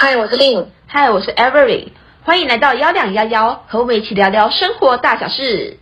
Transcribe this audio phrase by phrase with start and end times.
[0.00, 0.64] 嗨，我是 Lynn。
[0.86, 1.88] 嗨，我是 Avery。
[2.22, 5.76] 欢迎来到幺两幺幺，和我们一起聊聊生活大小事。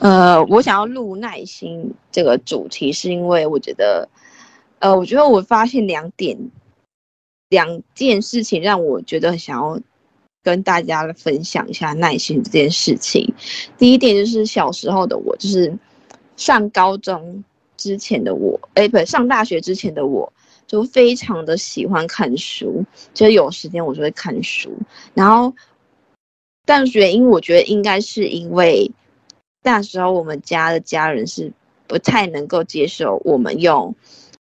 [0.00, 4.08] 呃，我想要录耐心这个主题，是因为我觉得，
[4.80, 6.36] 呃，我觉得我发现两点，
[7.50, 9.78] 两件事情让我觉得想要
[10.42, 13.32] 跟大家分享一下耐心这件事情。
[13.78, 15.72] 第一点就是小时候的我，就是
[16.36, 17.44] 上高中
[17.76, 20.32] 之前的我，哎，不，上大学之前的我，
[20.66, 24.76] 就非常的喜欢看书，就有时间我就会看书。
[25.14, 25.54] 然后，
[26.64, 28.90] 但原因我觉得应该是因为。
[29.62, 31.52] 那时候我们家的家人是
[31.88, 33.92] 不太能够接受我们用，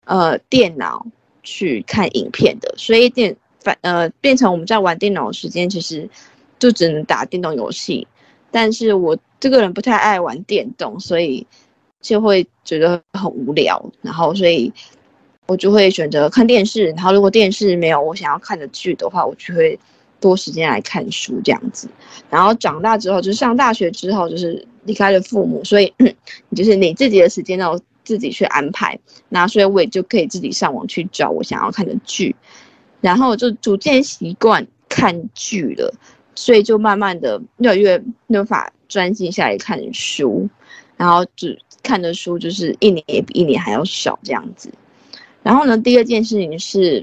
[0.05, 1.05] 呃，电脑
[1.43, 6.09] 去看影片的，所以电反呃变成我们在玩电脑的时间其实
[6.61, 8.07] 就只能打电动游戏。
[8.53, 11.45] 但是我这个人不太爱玩电动，所以
[12.01, 14.73] 就会觉得很无聊，然后所以
[15.49, 16.87] 我就会选择看电视。
[16.91, 19.79] 然后如果电视没有我想要看的剧的话，我就会
[20.21, 21.89] 多时间来看书这样子。
[22.31, 24.65] 然后长大之后，就是上大学之后，就是。
[24.85, 25.93] 离开了父母，所以
[26.57, 28.99] 就是你自己的时间要自己去安排。
[29.29, 32.35] 那所以我也就可以自己上网去找我想要看的剧，
[33.03, 35.93] 然后就逐渐习惯看剧了。
[36.35, 40.49] 所以就慢慢的越来越没法专心下来看书，
[40.97, 44.73] 然后只看的书就是一年也比一年还要少这样子。
[45.49, 47.01] 然后呢，第二件事情是，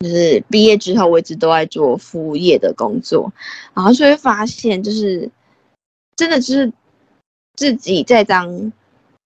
[0.00, 3.32] 就是毕业之后我一直都在做服务业的工作，
[3.72, 5.30] 然后就会发现就是。
[6.16, 6.70] 真的就是
[7.54, 8.70] 自己在当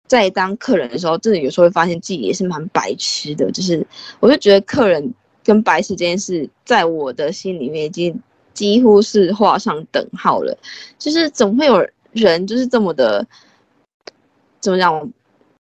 [0.06, 3.50] 在当客人的时候，真的有时候会发现自己也是蛮白痴的。
[3.50, 3.84] 就是
[4.20, 5.12] 我就觉得客人
[5.42, 8.16] 跟白痴这件事，在我的心里面已经
[8.52, 10.56] 几乎是画上等号了。
[10.96, 13.26] 就是总会有人就是这么的，
[14.60, 15.12] 怎么讲？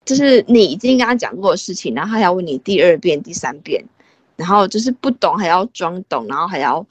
[0.05, 3.83] 就是你已经跟他讲过的事情，然后他要问你第二遍、第三遍，
[4.35, 6.85] 然后就是不懂还要装懂，然后还要。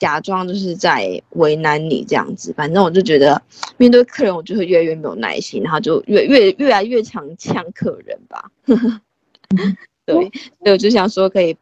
[0.00, 3.42] 假装就是在为难你这样子，反正我就觉得
[3.78, 8.48] 面对客人，我就会越来越没有耐心，然后就越越越来越常呛客人吧。
[10.06, 11.56] 对，所以我就想说可以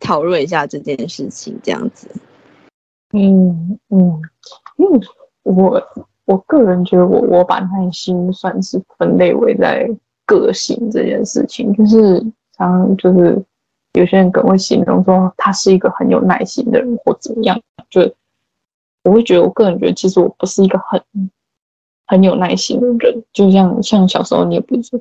[0.00, 2.06] 讨论一下这件事情，这样子。
[3.14, 4.20] 嗯嗯，
[4.76, 5.00] 嗯
[5.44, 5.82] 我
[6.24, 9.88] 我个人觉得我我把耐心算是分类为在
[10.26, 12.24] 个性这件事情，就是
[12.56, 13.42] 常就是。
[13.94, 18.00] 有些人可能会形容说他是一个很有耐心的人，或怎么样，就
[19.04, 20.98] 我会觉得，我个人觉得，其实我不是一个很
[22.06, 23.22] 很有耐心的人。
[23.34, 24.98] 就像像小时候，你也不是说，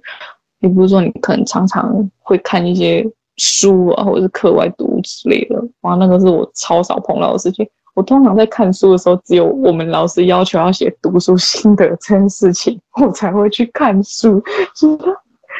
[0.59, 5.63] 也不是说你可能常常会看一些书啊，或者是课外读物之类的。
[5.83, 7.65] 哇，那个是我超少碰到的事情。
[7.93, 14.41] 我通常在看书的时候，只有我们老师要求要写读书心得这件事情，我才会去看书。
[14.75, 15.05] 其他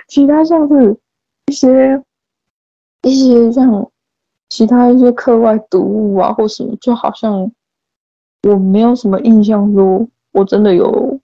[0.07, 0.97] 其他像是
[1.47, 2.01] 一些。
[3.03, 3.91] 一些像
[4.47, 7.51] 其他一些课外读物啊，或什么，就好像
[8.47, 11.19] 我没有什么印象，说我真的有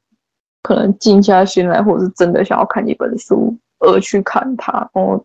[0.63, 4.89] 可能静下心来，或者是真的想要看一本书而去看它。
[4.93, 5.23] 哦，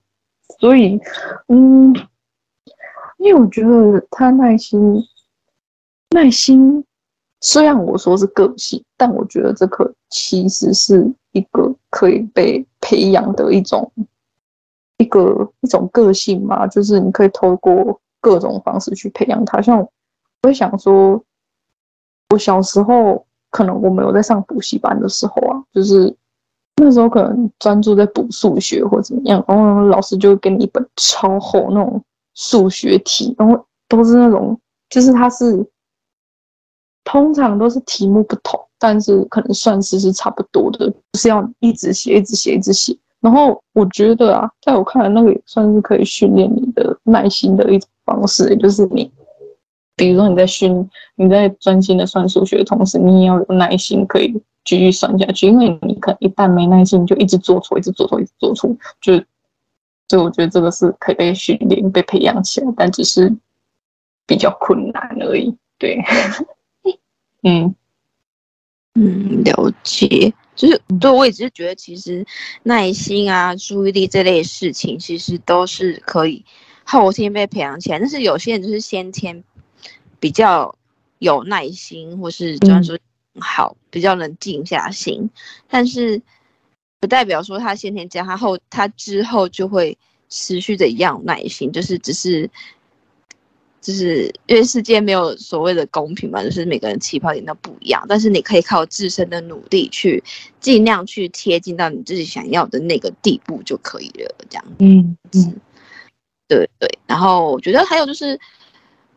[0.60, 1.00] 所以，
[1.48, 1.94] 嗯，
[3.16, 5.02] 因为我觉得他耐心，
[6.12, 6.84] 耐心，
[7.40, 13.90] 虽然我说是个性，但我觉得这个其实是一个可以被培养的一种。
[14.98, 19.60] 一个一种个性嘛，就是你可以透过各种方式去培养它。
[19.60, 19.92] 像我
[20.44, 21.20] 会想说，
[22.30, 26.14] 我小时候可能我没有在上补习班的时候啊，就是
[26.76, 32.00] 那时候可能专注在补数学或怎么样，然后老师就会给你一本超厚那种
[32.34, 34.56] 数学题，然后都是那种，
[34.88, 35.66] 就是它是
[37.04, 42.96] 通常都是题目不同，但是可能算式是差不多的，就是要一直写，一直写，一直写。
[43.20, 49.10] 然后我觉得啊，在我看来，那个也算是可以训练你的耐心的一种方式，也就是你，
[49.94, 54.34] 比如说你在训，你在专心的算数学的同时，你也要有耐心可以
[54.64, 58.68] 继续算下去，因为你可能一旦没耐心，你就一直做错，一直做错，一直做错，
[59.00, 59.14] 就，
[60.08, 63.32] 所以我觉得这个是可以被训练、被培养起来，但只是
[64.26, 65.56] 比较困难而已。
[65.78, 66.00] 对，
[67.42, 67.74] 嗯
[68.94, 70.32] 嗯，了解。
[70.54, 72.24] 就是，对，我也只是觉得，其实
[72.62, 76.44] 耐心啊、注意力这类事情，其实都是可以
[76.84, 77.98] 后天被培养起来。
[77.98, 79.42] 但是有些人就是先天
[80.20, 80.76] 比较
[81.20, 82.96] 有耐心，或是专注
[83.40, 85.30] 好，比较能静下心。
[85.68, 86.20] 但是
[87.00, 89.96] 不代表说他先天这样，他后他之后就会
[90.28, 92.48] 持续的一样耐心，就是只是。
[93.82, 100.22] 就是因为世界没有所谓的公平嘛，就是每个人起跑点都不一样，但是你可以靠自身的努力去
[100.60, 104.64] 尽量去贴近到你自己想要的那个地步就可以了，这样。
[104.78, 105.60] 嗯嗯，
[106.46, 106.88] 对对。
[107.06, 108.38] 然后我觉得还有就是，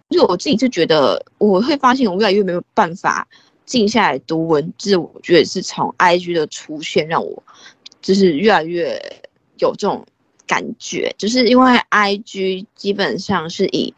[0.09, 3.27] 就我自己就觉得我会发现我越来越没有办法
[3.65, 7.43] 静下来读文字，我觉得是从 IG 的出现让我
[8.01, 8.99] 就是越来越
[9.59, 10.05] 有这种
[10.47, 13.93] 感觉，就是因为 IG 基本上是以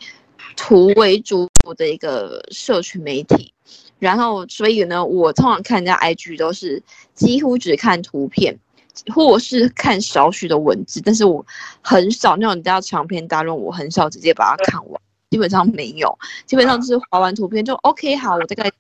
[0.58, 3.54] 图为主的一个社群媒体，
[4.00, 6.84] 然后所以呢，我通常看人家 IG 都是
[7.14, 8.60] 几乎只看图片。
[9.14, 11.46] 或是看少许的文字，但是我
[11.84, 15.00] 很少那种你知道长篇大论，我很少直接把它看完，
[15.30, 16.18] 基本上没有，
[16.48, 18.72] 基本上就是滑完图片就 OK 好，我大概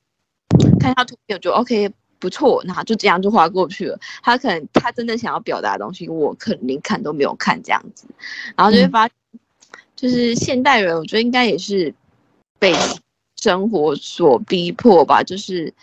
[0.80, 4.00] 看一下图片，我就 OK 不错，那就这样就滑过去了。
[4.24, 8.08] 他可能他真的想要表达的东西，我可能连看都没有看这样子，
[8.56, 9.16] 然后就会发现，
[9.98, 11.94] 就是现代人，我觉得应该也是
[12.58, 12.74] 被
[13.42, 15.74] 生活所逼迫吧，就是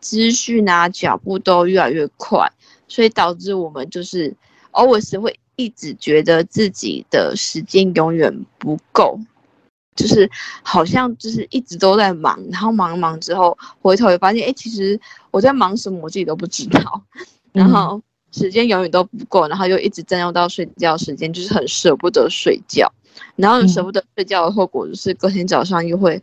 [0.00, 2.50] 资讯啊脚步都越来越快。
[2.88, 4.32] 所以导致我们就是
[4.70, 9.18] always 会一直觉得自己的时间永远不够，
[9.96, 10.30] 就是
[10.62, 14.98] 好像就是一直都在忙，然后忙忙之后回头也发现，哎，其实
[15.32, 17.02] 我在忙什么我自己都不知道，
[17.52, 18.00] 然后
[18.36, 22.92] 时间永远都不够，然后又一直占用到睡觉时间，就是很舍不得睡觉，
[23.34, 26.22] 然后舍不得睡觉的后果就是隔天早上又会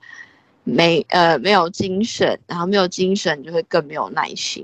[0.63, 4.63] 没呃没有精神，然后没有精神就会更没有耐心。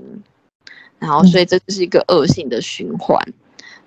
[1.00, 3.18] 然后，所以这就是一个恶性的循环。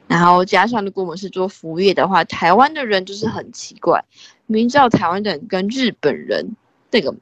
[0.07, 4.03] 然后加上，如果我们是做服务业的话，台湾的人就是很奇怪，
[4.47, 6.55] 明知道台湾人跟日本人
[6.91, 7.13] 那个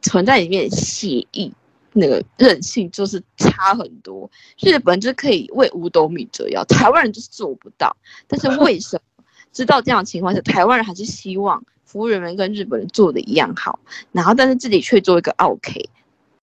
[0.00, 1.52] 存在里面的协议，
[1.92, 4.30] 那个韧性就是差很多。
[4.60, 7.96] 日本就可以为五斗米折腰，台湾人就是做不到。
[8.26, 13.78] 但是为什么知道这样情况下，台湾人还是希望服务人员跟日本人做的一样好，
[14.12, 15.88] 然后但是自己却做一个 OK。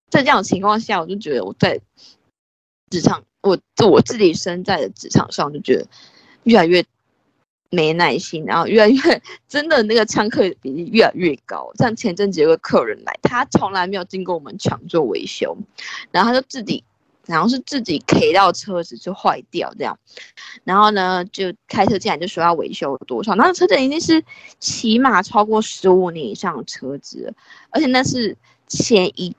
[0.09, 1.79] 在这样情况下，我就觉得我在。
[2.91, 3.55] 职场，我
[3.87, 5.87] 我自己身在的职场上，就觉得
[6.45, 6.83] 越来越
[7.69, 11.71] 没耐心，然后越来越真的那个抢客比例越来越高。
[11.75, 15.55] 像前阵子有个客人来，他从来没有经过我们厂做维修，
[16.11, 16.83] 然后他就自己，
[17.27, 19.97] 然后是自己 K 到车子就坏掉这样，
[20.63, 24.23] 然后呢就开车进来就说要维修多少，那车子已经是
[24.59, 27.33] 起码超过十五年以上的车子，
[27.69, 28.35] 而且那是
[28.67, 29.35] 前一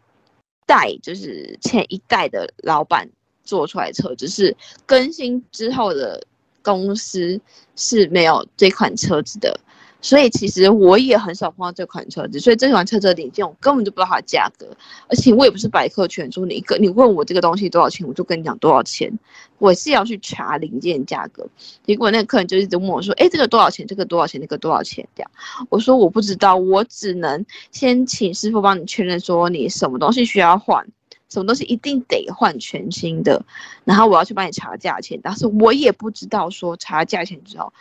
[0.66, 3.08] 代，就是前一代的老板。
[3.42, 4.56] 做出来车，只是
[4.86, 6.22] 更新之后的
[6.62, 7.40] 公司
[7.76, 9.58] 是没有这款车子的，
[10.00, 14.66] 所以其实我也很少碰到这款车子，所以这款车子的零件我根本就不知道它的价格，
[15.08, 19.12] 而且我也不是百科全书，你一个你问我这个东西多少钱，我就跟你讲多少钱，
[19.58, 21.46] 我是要去查零件价格。
[21.84, 23.86] 结果那个客人就一直问我说：“哎，这个多少钱？
[23.86, 24.40] 这个多少钱？
[24.40, 25.30] 那个多少钱？”这样，
[25.68, 30.86] 我说我不知道，我只能先请师傅帮你确认说你什么东西需要换。
[31.30, 33.42] 什么东西一定得换全新的，
[33.84, 37.72] 然后我要去帮你查价钱，但是我也不知道说查价钱之后，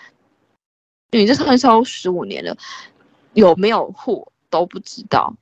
[1.11, 2.55] 你这车超十五年了，
[3.33, 5.35] 有没有货都不知道。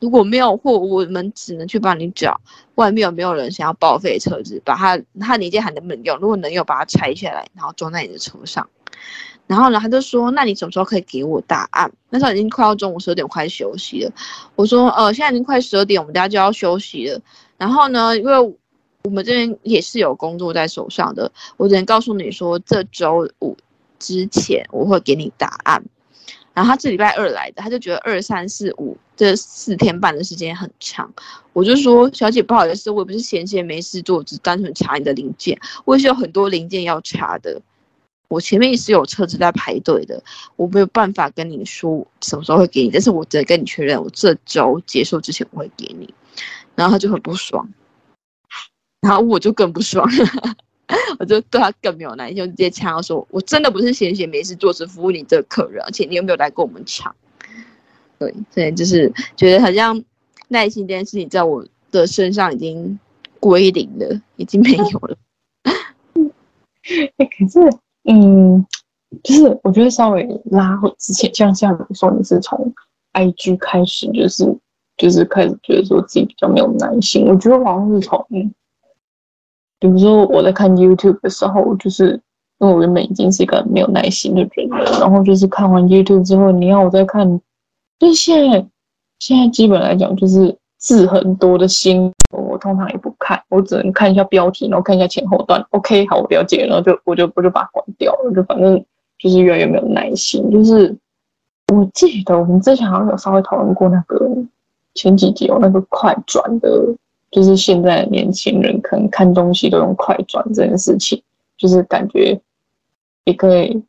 [0.00, 2.40] 如果没有货，我们只能去帮你找
[2.74, 6.18] 外面有没有人想要报废车子，把它它零件还能不能用？
[6.18, 8.68] 如果能用，把它拆下来，然后装在你的车上。
[9.46, 14.10] 然后呢，他就说：“那你什么时候可以给我答案？”那时候已经快要中午十二点，快休息了。
[14.56, 17.20] 我说：“呃，现在已经快十二点，我们大家就要休息了。”
[17.58, 18.38] 然后呢，因为
[19.02, 23.54] 我们这边也是有工作在手上的，我只能告诉你说，这周五
[23.98, 25.84] 之前我会给你答案。
[26.54, 31.12] 然后他这礼拜二来的，他就觉得二三四五这四天半的时间很长。
[31.52, 37.60] 我就说：“小姐，不好意思，我也不是闲闲没事做，只单纯查你的零件，我也是有很多零件要查的。”
[38.28, 40.22] 我前面也是有车子在排队的，
[40.56, 46.12] 我没有办法跟你说什么时候会给你，但是我只能跟你确认，我这周结束之前我会给你。
[46.76, 47.68] 然后他就很不爽，
[49.00, 50.04] 然后我就更不爽，
[51.20, 57.14] 我就对他更没有耐心，就直接呛他说：“我真的不是闲闲没事做，只服务你这个客人，而且你有没有来跟我们抢？”
[58.18, 60.02] 对，所以就是觉得好像
[60.48, 62.98] 耐心这件事情在我的身上已经
[63.38, 65.16] 归零了，已经没有了。
[66.82, 67.83] 可是。
[68.04, 68.64] 嗯，
[69.22, 72.72] 就是我觉得稍微拉回之前，像像你说你是从
[73.12, 74.44] IG 开始，就是
[74.96, 77.26] 就是开始觉得说自己比较没有耐心。
[77.26, 78.26] 我觉得好像是从，
[79.78, 82.20] 比如说我在看 YouTube 的时候，就是
[82.58, 87.40] 因为我原本已经是一个没有耐心的人了，然后就是看完 YouTube 之后，你要我再看，
[87.98, 88.66] 就是现在
[89.18, 92.12] 现在基本来讲就是字很多的新闻。
[92.54, 95.60] 我通常也不看，我只能看一下标题，然后看一下前后段。
[95.70, 98.32] OK，好，我了解，然后就我就我就把它关掉了。
[98.32, 98.82] 就反正
[99.18, 100.48] 就是越来越没有耐心。
[100.52, 100.96] 就是
[101.72, 104.30] 我记得我们之前好像有稍微讨论过那个
[104.94, 106.70] 前几集有那个快转的，
[107.32, 111.20] 就是现在年轻人可能看东西都用快转这件事情，
[111.56, 112.40] 就是感觉
[113.24, 113.82] 也可以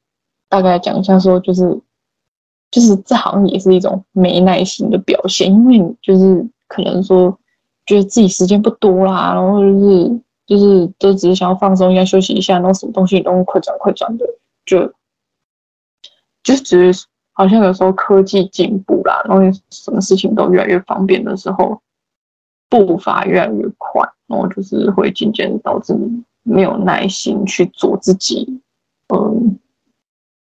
[0.50, 1.80] 大概讲一下说，就是
[2.72, 7.38] 就是这好像也是一种没耐心的表现，因为就是可能说
[7.86, 14.26] 觉得自己时间不多啦，然后就是就是都只是想要放松一下、休息一下，然后什么东西都快转快转的，
[14.66, 14.92] 就
[16.44, 21.82] 就只是好像有时候科技进步啦，然后什么事情都越来越方便的时候，
[22.70, 28.62] 步伐越来越快，然后就是会渐渐导致你没有耐心去做自己
[29.14, 29.60] 嗯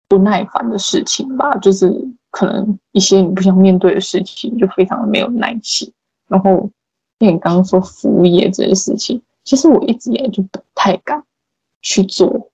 [0.08, 1.94] 不耐烦的事情吧，就是
[2.30, 5.92] 可能一些你不想面对的事情，就非常的没有耐心。
[6.28, 6.68] 然后
[7.26, 11.22] 你刚刚说服务业这件事情，其实我一直也就不太敢
[11.82, 12.50] 去做，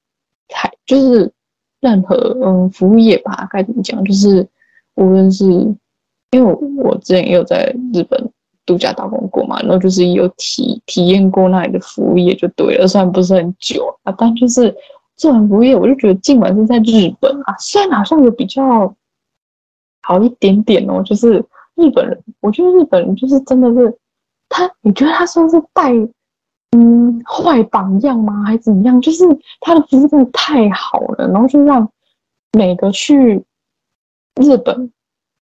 [0.49, 1.32] 太就是
[1.80, 4.46] 任何嗯服务业吧，该怎么讲，就是
[4.94, 5.44] 无论是
[6.30, 8.30] 因为我，之前也有在日本。
[8.66, 14.75] 度假打工过嘛，然后就是有体体验过那里的服务业就对了，虽然不是很久啊，但就是
[15.14, 18.92] 做完服务业，我就觉得尽管是在日本啊，虽然好像有比较
[20.02, 21.00] 好一点点哦。
[21.04, 21.35] 就是
[21.76, 23.96] 日本人，我觉得日本人就是真的是
[24.48, 25.92] 他，你觉得他算是带
[26.72, 28.44] 嗯坏榜样吗？
[28.44, 29.00] 还是怎么样？
[29.00, 29.24] 就是
[29.60, 31.88] 他的服务真的太好了，然后就让
[32.52, 33.44] 每个去
[34.40, 34.90] 日本。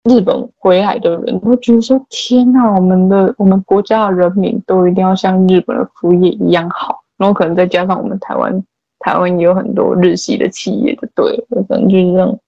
[0.07, 8.63] 日本回来的人都觉得说：“天呐，我们的我们国家的人民都一定要像日本的服务业一样好。”然后可能再加上我们台湾，
[8.99, 12.39] 台湾也有很多日系的企业，就对了，反正就是这样，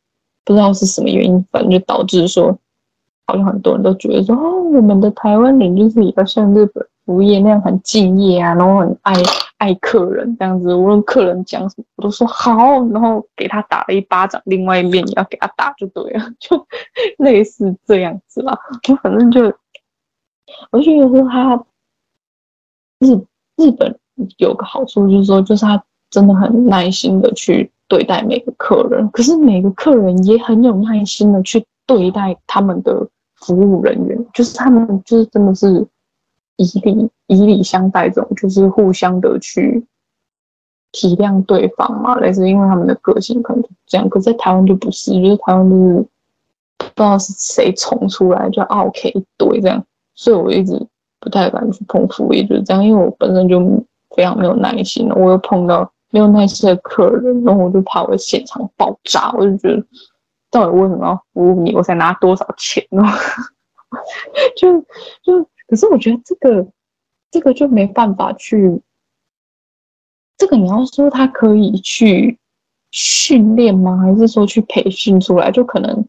[0.44, 2.54] 不知道是什么原因，反正就导致说，
[3.26, 9.12] 好像很多人都觉得说：“哦，我们的台湾人就是也要像日本。”服务业那样很敬业啊，然后很爱
[9.58, 16.66] 爱客人这样子，无论客人讲什么，我都说好，然后给他打了一巴掌，另外一面也要给他打就对了， 就
[17.18, 18.58] 类似这样子啦。
[18.82, 19.44] 就反正就，
[20.72, 21.64] 我就觉得说他
[22.98, 23.14] 日
[23.56, 23.96] 日本
[24.38, 25.80] 有个好处就是说，就是他
[26.10, 35.86] 真的很耐心的去对待每个客人，可是每个客人也很有耐心的去对待他们的服务人员，就是他们就是真的是。
[36.58, 39.84] 以礼以礼相待，这种就是互相的去
[40.90, 46.06] 体谅对方嘛，类似因为他们的个性可能这样，可在台湾就不是，就是台湾就是
[46.78, 50.82] 不知道是谁宠出来就 OK 一堆这样，所以我一直
[51.20, 53.60] 不太敢去碰服务业，就是这样，因为我本身就
[54.16, 59.84] 非常没有耐心，我又碰到没有耐心的客人，然后我就怕我现场爆炸，我就觉得
[60.50, 63.02] 到底为什么要服务你，我才拿多少钱呢？
[64.56, 64.80] 就
[65.22, 65.48] 就。
[65.68, 66.64] 可是我觉得这个，
[67.28, 68.80] 这个就没办法去，
[70.38, 72.38] 这个你要说他可以去
[72.92, 73.96] 训练吗？
[73.96, 75.50] 还是说去培训出来？
[75.50, 76.06] 就可能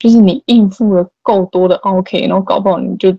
[0.00, 3.16] 就是你应付了够多的 OK，然后搞不好你就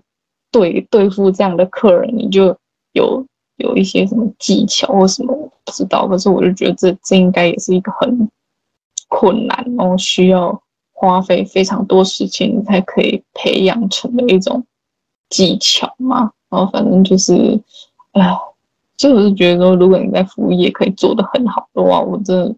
[0.50, 2.54] 对对付这样的客人，你就
[2.92, 3.24] 有
[3.56, 6.06] 有一些什么技巧或什么我不知道。
[6.06, 8.28] 可是我就觉得这这应该也是一个很
[9.08, 10.62] 困难，然后需要
[10.92, 14.64] 花费非常多时间才可以培养成的一种。
[15.30, 17.34] 技巧嘛，然后反正就是，
[18.12, 18.34] 哎，
[18.96, 22.56] 所以我是觉得说，如果你在服务业可以做得很好的话，我真的，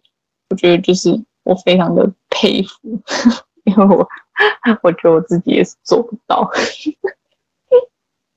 [0.50, 2.78] 我觉得就是我非常的佩服，
[3.64, 4.08] 因为我
[4.84, 6.48] 我觉得我自己也是做不到。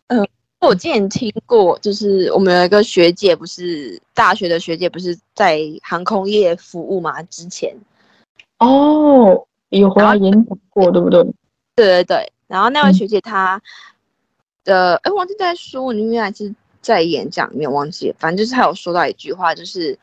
[0.07, 0.27] 嗯、
[0.61, 7.21] 我之前听过，就是我们有一个学姐，不是大学的学姐，不是在航空业服务嘛？
[7.21, 7.71] 之前
[8.65, 11.23] 哦，有回来演讲过，对不对？
[11.75, 13.55] 对对对，然后那位学姐她。
[13.55, 13.61] 嗯
[14.65, 19.99] 的哎，忘记在书里面还是在演讲里面忘记了，反正就是他有说到一句话，就是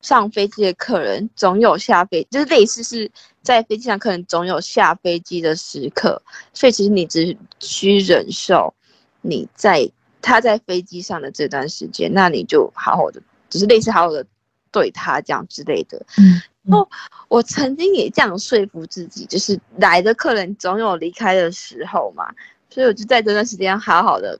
[0.00, 3.10] 上飞机的客人总有下飞，就是类似是
[3.42, 6.22] 在飞机上客人总有下飞机的时刻，
[6.54, 8.72] 所以其实你只需忍受
[9.20, 9.86] 你在
[10.22, 14.24] 他在飞机上的这段时间，那你就好好的，只是类似好好的
[14.72, 16.06] 对他这样之类的。
[16.16, 16.88] 嗯，哦
[17.28, 22.32] 我曾经也这样说服自己，就是来的客人总有离开的时候嘛。
[22.70, 24.38] 所以我就在这段时间好好的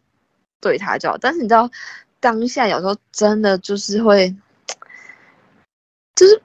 [0.60, 1.70] 对他就好，但是你知道，
[2.18, 4.34] 当下有时候真的就是会，
[6.16, 6.42] 就是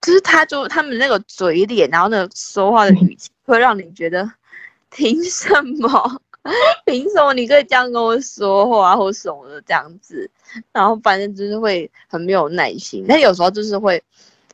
[0.00, 4.28] 就是他就他们那个嘴脸，然后那个说话的语气，会让你觉得
[4.90, 6.20] 凭什么？
[6.86, 10.28] 凭什么你可以这样跟我说话或什么的这样子？
[10.72, 14.02] 然后反正就是会很没有耐心，但有时候就是会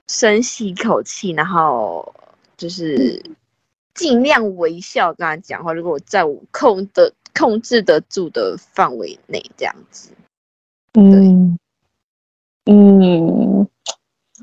[0.08, 2.14] 深吸一口气，然后
[2.56, 3.22] 就是。
[3.94, 10.10] 尽量微笑跟他讲话，如果我在我控的控制得住的范围内，这样子。
[10.92, 11.58] 嗯，
[12.66, 13.66] 嗯，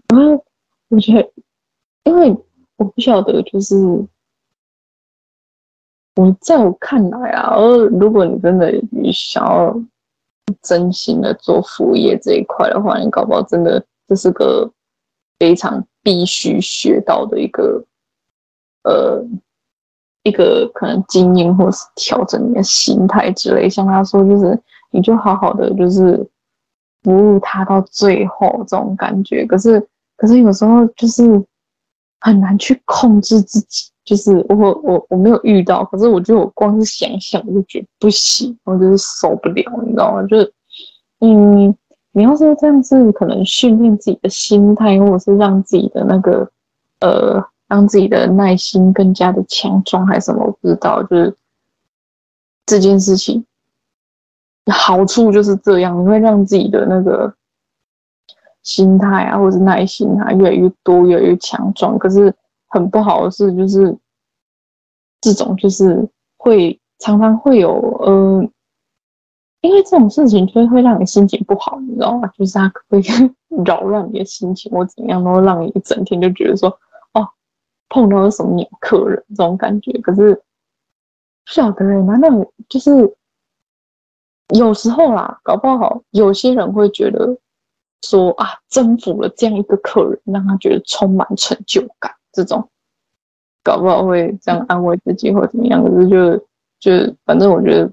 [0.10, 0.46] 然后
[0.90, 1.32] 我觉得，
[2.04, 2.36] 因为
[2.76, 3.78] 我不晓得，就是
[6.16, 8.70] 我在我看来啊，而如果你真的
[9.14, 9.82] 想要
[10.62, 14.70] 真心的做服务业这一块的话，你搞不好真的这是个
[15.40, 17.84] 非常必须学到的一个。
[18.84, 19.26] 呃
[20.22, 23.70] 一个可能经验，或是调整你的心态之类。
[23.70, 26.18] 像他说，就是你就好好的，就是
[27.04, 29.46] 服务他到最后这种感觉。
[29.46, 29.80] 可是，
[30.18, 31.24] 可是有时候就是
[32.22, 33.92] 很难去控制自己。
[34.04, 40.24] 就是我我我没有遇到，可是我觉得我光是想想我就觉得不行，我就是受不了，你知道吗？
[40.24, 40.54] 就是
[41.20, 41.76] 嗯。
[42.18, 46.50] 你要说这样子，可能训练自己的心态，或者是让自己的那个，
[47.02, 50.46] 呃，让自己的耐心更加的强壮，还是什么？
[50.46, 51.04] 我不知道。
[51.04, 51.36] 就是
[52.66, 53.46] 这件事情
[54.72, 57.34] 好处就是这样，你会让自己的那个
[58.64, 62.00] 心态啊，或者是耐心啊，越来越多，越来越强壮。
[62.00, 62.34] 可是
[62.70, 63.94] 很不好的是，就是
[65.20, 66.08] 这种就是
[66.38, 67.74] 会常常会有，
[68.08, 68.50] 嗯、呃。
[69.66, 72.28] 因为这种事情就会让你心情不好，你知道吗？
[72.38, 73.02] 就是它会
[73.66, 76.70] 扰乱你的心情，或怎样，然后让你一整天就觉得说，
[77.14, 77.28] 哦，
[77.90, 79.92] 碰到了什么鸟客人这种感觉。
[80.02, 80.42] 可是不
[81.52, 82.30] 晓得人，难道
[82.70, 83.18] 就是
[84.54, 87.36] 有时候啦，搞不好有些人会觉得
[88.04, 92.70] 说啊，征服了这样一个客人，让他觉得充满成就感，这种
[93.64, 95.84] 搞不好会这样安慰自己或怎么样。
[95.84, 96.38] 可是就
[96.80, 97.92] 就反正我觉得。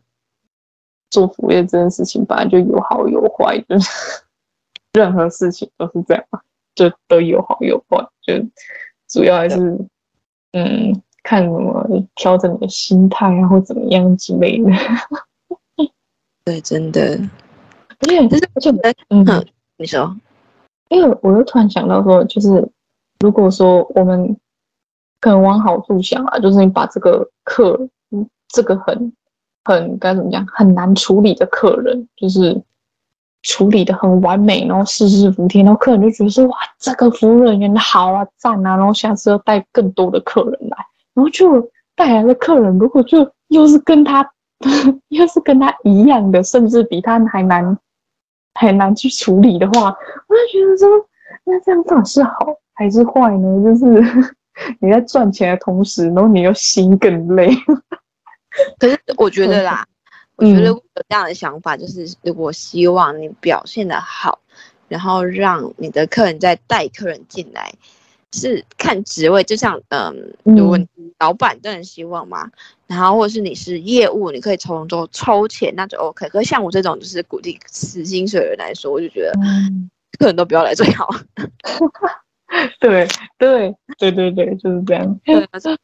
[1.13, 3.91] 做服务业这件事情本来就有好有坏，就是
[4.95, 6.25] 任何事情都是这样，
[6.75, 8.35] 就都有好有坏，就
[9.09, 9.79] 主要还是
[10.53, 14.71] 嗯，看什么调整你的心态啊，或怎么样之类的。
[16.45, 17.21] 对，真的。
[18.01, 20.17] 而且就是我觉得，嗯，你说，
[20.89, 22.67] 因为我又突然想到说，就是
[23.21, 24.35] 如果说我们
[25.21, 27.79] 可能往好处想啊，就是你把这个课，
[28.11, 29.13] 嗯，这个很。
[29.65, 32.61] 很该怎么讲，很难处理的客人，就是
[33.43, 40.77] 处理的很完美，然后事事服帖，然后客人就觉得说哇，这个服务人员好啊，赞啊，然后下次要带更多的客人来，
[41.15, 41.61] 然后就
[41.95, 44.29] 带来的客人如果就又是跟他
[45.09, 47.77] 又是跟他一样的，甚至比他还难
[48.55, 49.97] 还难去处理的话，
[50.29, 50.89] 我就觉得说，
[51.45, 52.33] 那这样到底是好
[52.75, 53.65] 还是坏呢？
[53.65, 54.03] 就是
[54.79, 57.51] 你在赚钱的同时，然后你又心更累。
[58.79, 59.87] 可是我觉得啦，
[60.37, 64.41] 我觉得有这样的想法，就是如果希望你表现的好，
[64.89, 67.73] 然后让你的客人再带客人进来，
[68.33, 70.79] 是看职位，就像嗯，如果
[71.19, 72.51] 老板当然希望嘛，
[72.87, 76.29] 然后或者是你是业务，你可以从中抽钱，那就 OK。
[76.29, 79.33] 可是像我这种就是鼓励死薪水的人来说，我就觉得
[80.19, 81.09] 客人都不要来最好。
[82.79, 85.21] 对对对对对，就是这样。
[85.25, 85.35] 对，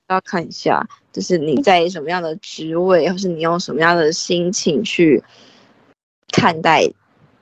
[0.08, 5.22] 要看一下，就是你在什么样的职位，或是你用什么样的心情去
[6.30, 6.82] 看待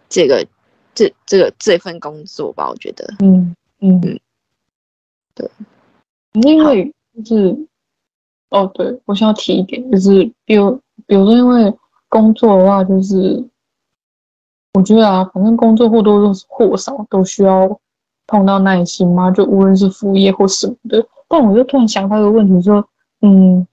[0.08, 0.46] 这个
[0.94, 2.70] 这这个这份工作吧。
[2.70, 4.20] 我觉得，嗯嗯嗯，
[5.34, 5.50] 对，
[6.34, 7.56] 因为就是
[8.50, 11.74] 哦，对，我想要提一点，就是比如比如说，因为
[12.08, 13.44] 工作的话，就是
[14.74, 17.80] 我觉得啊，反正工作或多或少都需要。
[18.26, 19.30] 碰到耐心吗？
[19.30, 22.84] 就无论是副业或什么的，但我又突然想到一个问题，说，
[23.20, 23.64] 嗯，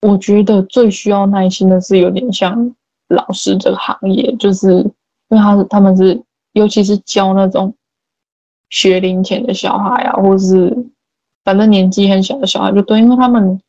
[0.00, 2.74] 我觉得最需要耐心的是有点像
[3.08, 4.72] 老师这个行业，就是
[5.28, 7.74] 因为他是他们是，尤其是教那种
[8.70, 10.74] 学龄前的小孩啊，或是
[11.44, 13.60] 反正年纪很小的小孩，就对，因为他们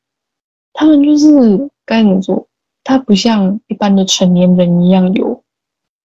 [0.71, 2.47] 他们就是该怎么说，
[2.85, 5.43] 他不像一般的成年人一样有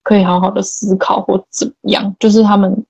[0.03, 2.85] 可以好好的思考或怎么样，就是他们。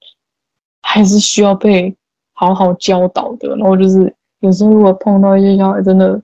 [0.84, 1.94] 还是需要被
[2.34, 3.56] 好好教导的。
[3.56, 6.20] 然后就是有时候如果碰到一些小孩真的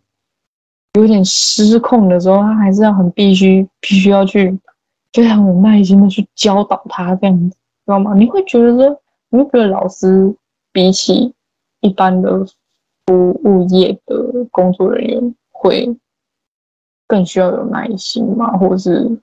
[0.93, 4.57] 有点失控的时候，他还是要很必须必须要去
[5.13, 8.15] 非常有耐心的去教导他这样子，知道吗？
[8.15, 10.35] 你会觉得说，你会觉得老师
[10.73, 11.35] 比起
[11.81, 12.45] 一般的
[13.07, 15.97] 服务业的工作人员会
[17.07, 18.57] 更需要有耐心吗？
[18.59, 19.21] 或者是？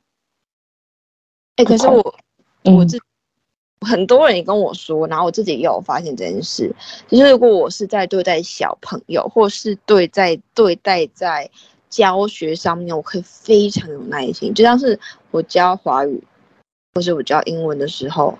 [1.57, 2.15] 哎、欸，可是我、
[2.63, 2.97] 嗯、我自。
[3.81, 6.73] 很多人也跟我说，然后我自己也有发现这件事，
[7.07, 11.49] 就是如果我是在对待小朋友，或是对在对待在
[11.89, 14.53] 教学上面，我可以非常有耐心。
[14.53, 14.99] 就像是
[15.31, 16.21] 我教华语，
[16.95, 18.37] 或是我教英文的时候，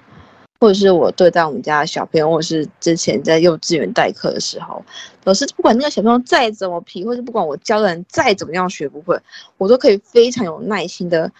[0.59, 4.83] 或者是我对待我们家小朋友，或是之前在幼稚园代课的时候，
[5.23, 9.17] 老师不管那个小朋友再怎么皮，或是不管我教的人再怎么样学不会，
[9.57, 11.31] 我都可以非常有耐心的。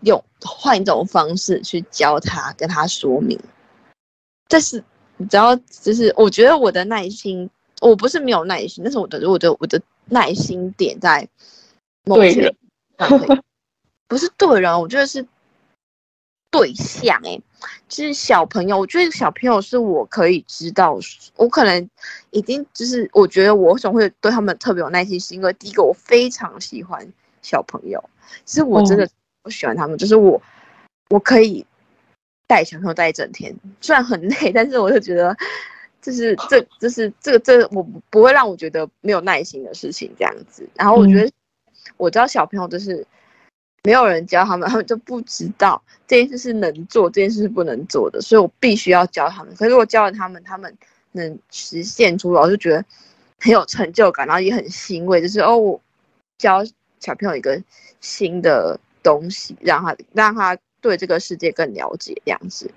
[0.00, 3.38] 用换一种方式去教他，跟他说明。
[4.48, 4.82] 但是
[5.16, 11.28] 你知道，就是我觉得我的耐心，我不是没有耐心，但是我的我的我的耐心点在
[12.04, 12.56] 某些人，
[14.06, 15.26] 不是对人，我觉得是
[16.50, 17.38] 对象哎，
[17.88, 18.78] 就是小朋友。
[18.78, 20.98] 我觉得小朋友是我可以知道，
[21.36, 21.90] 我可能
[22.30, 28.02] 已经就是我觉得我总会对他们特别有耐心，是因为第一个我非常喜欢小朋友，
[28.46, 29.06] 其实我真的
[29.42, 30.40] 不喜欢他们，嗯、就是我
[31.10, 31.64] 我可以
[32.46, 35.36] 带小朋友带一整天，虽然很累， 但是我就觉得
[36.00, 40.68] 就是这就是这个这我不会让我觉得没有耐心的事情这样子。
[40.74, 41.30] 然后我觉得
[41.96, 43.06] 我知道小朋友就是。
[43.84, 49.54] 没有人教他们，他们就不知道这件事是能做，这件事是不能做的，所以我必须要教他们。
[49.54, 50.76] 可是我教了他们，他们
[51.12, 52.84] 能实现出来，我就觉得
[53.38, 55.80] 很有成就感，然后也很欣慰，就是哦，我
[56.38, 56.62] 教
[56.98, 57.62] 小朋友一个
[58.00, 62.70] 新的东西，让他让他对这个世界更了解这样子。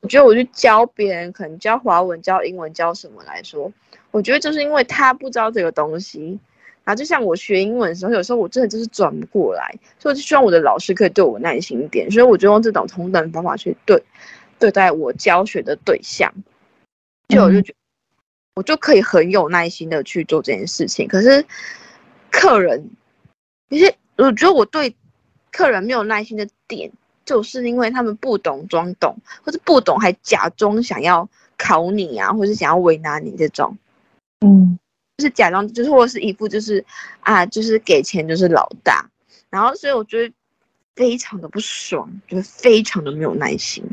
[0.00, 3.72] 我觉得我去教别人，可能教华文、教英文、教什么来说，
[4.10, 6.38] 我觉得就是因为他不知道这个东西。
[6.84, 12.10] 然后就像我学英文的时候，有时候我真的就是转不过来，所以我就希望我的老师可以对我耐心一点。
[12.10, 14.02] 所以我就用这种同等方法去对
[14.58, 16.34] 对待我教学的对象，
[17.28, 17.78] 就我就觉得
[18.56, 21.06] 我就可以很有耐心的去做这件事情。
[21.06, 21.44] 可是
[22.32, 22.90] 客人，
[23.70, 24.96] 其实我觉得我对
[25.52, 26.90] 客人没有耐心的点，
[27.24, 33.78] 就是因为他们不懂装懂，或者不懂还假装想要考你啊，或是想要为难你这种，
[34.40, 34.78] 嗯。
[35.18, 36.84] 就是假装，就是或是一副就是
[37.20, 39.08] 啊，就是给钱就是老大，
[39.50, 40.34] 然后所以我觉得
[40.96, 43.84] 非常的不爽，就是非常的没有耐心。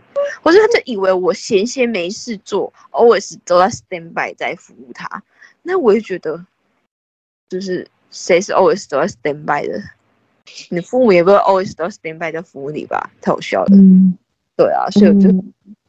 [0.41, 5.22] 或者他就以为我闲闲没事做，always 都在 stand by 在服务他。
[5.62, 6.43] 那我也觉得，
[7.50, 9.84] 就是谁是 always 都在 stand by 的？
[10.69, 13.09] 你父母也不会 always 都 stand by 在服务你吧？
[13.21, 13.75] 太好笑了。
[13.75, 14.17] 嗯，
[14.55, 15.29] 对啊，所以我就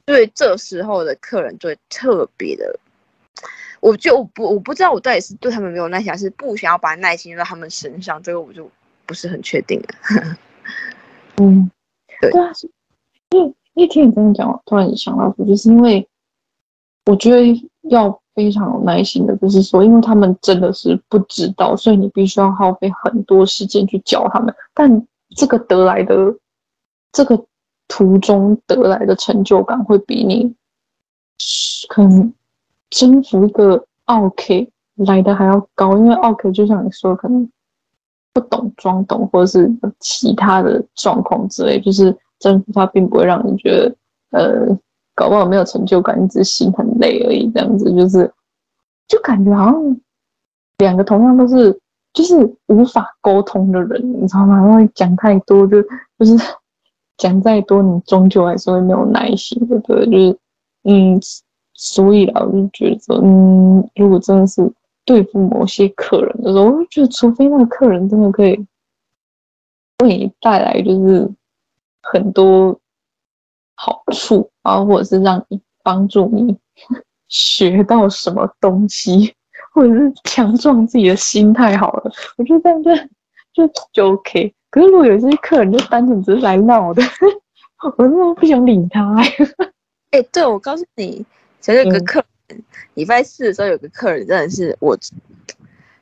[0.04, 2.78] 对这时候的客人就会特别的。
[3.80, 8.70] 我就我不我不知道我到底是对他们没有耐心，还是不想要把耐心用在他们身上，这个我就
[9.06, 10.36] 不是很确定了。
[11.40, 11.70] 嗯，
[12.20, 12.52] 对，对啊，
[13.30, 16.06] 因为一听你这样讲，我突然想到，就是因为
[17.06, 17.42] 我觉得
[17.84, 24.54] 要非常有耐心的，就是说，因为他们真的是不知道，所以你必须要耗费很多时间去教他们。
[24.74, 26.14] 但这个得来的，
[27.12, 27.44] 这个
[27.88, 30.54] 途中得来的成就感，会比你
[31.88, 32.32] 可能。
[32.90, 37.48] 征服一个奥 k 来的还要高，因为奥 k 就像你说，可能
[38.32, 43.96] 不懂装懂，或者是其他的状况之类，就是征服他并不会让你觉得，
[44.30, 44.78] 呃，
[45.20, 47.46] 搞不好没有成就感，你只是心很累而已。
[47.50, 48.32] 这样子就是，
[49.06, 50.00] 就感觉好像
[50.78, 51.78] 两个同样都是
[52.14, 54.62] 就是无法沟通的人，你知道吗？
[54.62, 55.82] 因为讲太多就
[56.18, 56.34] 就是
[57.18, 60.38] 讲再多，你终究还是会没有耐心的，对，就是
[60.84, 61.20] 嗯。
[61.82, 64.70] 所以啊，我就觉得，嗯，如果真的是
[65.06, 68.66] 对付某些客人的时候，我就觉得，除非那个客人真的可以
[70.02, 71.26] 为你带来就是
[72.02, 72.78] 很多
[73.82, 76.54] 好处，然后或者是让你帮助你
[77.28, 79.34] 学到什么东西，
[79.72, 84.54] 或者是强壮自己的心态好了，我觉得这样就就就 OK。
[84.70, 87.02] 可是如果有些客人就单纯只是来闹的，
[87.96, 89.16] 我真的不想理他。
[90.10, 91.24] 哎、欸，对，我告诉你。
[91.60, 92.62] 其实有个客人，
[92.94, 94.96] 礼拜四的时候有个客人真的是我，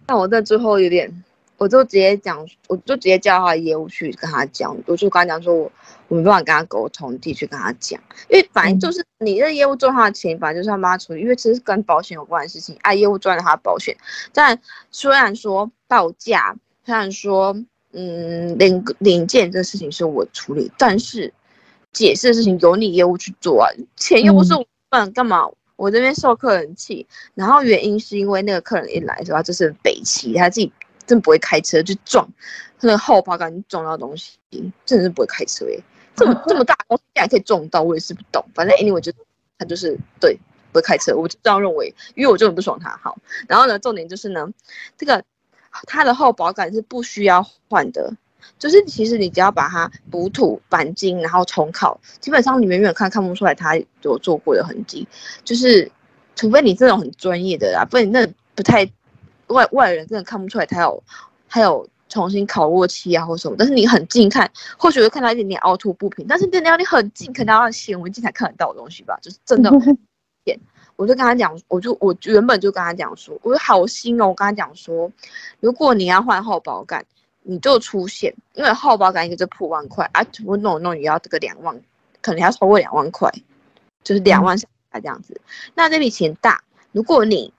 [0.04, 1.24] 但我在最后有点，
[1.58, 5.70] 我就直接讲，我就直接叫他的业务去跟他讲，我就跟他讲说我
[6.08, 13.94] 我没办法跟他沟通，自己去跟他讲，因为反正就是你这业务赚他的钱，反正就是他帮他处理，因为这是跟保险有关的事情，啊，业务赚了他的保险，
[14.32, 14.58] 但
[14.90, 17.54] 虽然说报价，虽然说
[17.92, 21.32] 嗯领零件这个事情是我处理，但是
[21.92, 24.64] 解释的事情由你业务去做啊，钱又不是我。
[24.90, 25.46] 不然干嘛？
[25.76, 30.72] 我这边受客人气，然后原因是因为那个客人一来是吧，就是北齐，他自己
[31.08, 32.24] 真不会开车，就撞
[32.78, 34.38] 他那个后保杆撞到东西，
[34.86, 35.82] 真的是不会开车诶，
[36.14, 38.44] 这么这么大东西竟然可以撞到，我也是不懂。
[38.54, 39.10] 反正 anyway 就
[39.58, 40.38] 他就是对
[40.70, 42.96] 不会开车，我就这样认为，因为我就很不爽他。
[43.02, 43.18] 好，
[43.48, 44.46] 然后呢，重点就是呢，
[44.96, 45.24] 这个
[45.86, 48.12] 它的后保杆是不需要换的。
[48.58, 55.06] 就是其实你只要把它补土、钣金，然后重烤，基本上你远远看看不出来它有做过的痕迹。
[55.44, 55.90] 就是
[56.34, 58.88] 除非你这种很专业的啦，不然你那不太
[59.48, 61.02] 外外人真的看不出来他有
[61.48, 63.56] 他有重新烤过漆啊或什么。
[63.58, 66.26] 但是你很近看，或许会看到一点点凹凸不平。
[66.28, 69.18] 但是真的要你很近，可能要显微镜才看得到的东西吧。
[69.20, 69.70] 就是真的
[70.96, 75.10] 我就跟他讲，我就我原本就跟他讲说，我就好心哦，我跟他讲说，
[75.60, 77.04] 如果你要换厚保感。
[77.50, 81.80] 你就出现，因为厚保感一个就破万块啊，我弄弄也要这个两万，
[82.20, 83.32] 可能要超过两万块，
[84.04, 85.32] 就是两万上下这样子。
[85.32, 87.50] 嗯、那这笔钱大，如果你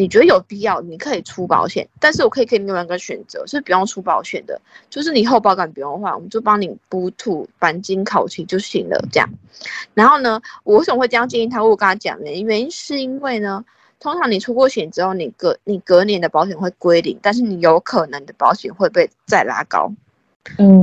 [0.00, 4.58] 你觉得有必要，你可以出保险，但是我可以给你另外一个选择，是不用出保险的，
[4.88, 9.28] 就是你后保杆不用换，我们就帮你补土、钣金、烤漆就行了，这样。
[9.92, 11.62] 然后呢，我为什么会这样建议他？
[11.62, 13.62] 我跟他讲的原因是因为呢，
[13.98, 19.92] 通常你出过险之后，你隔你隔年的保险会归零，但是你有可能的保险会被再拉高。
[20.56, 20.82] 嗯，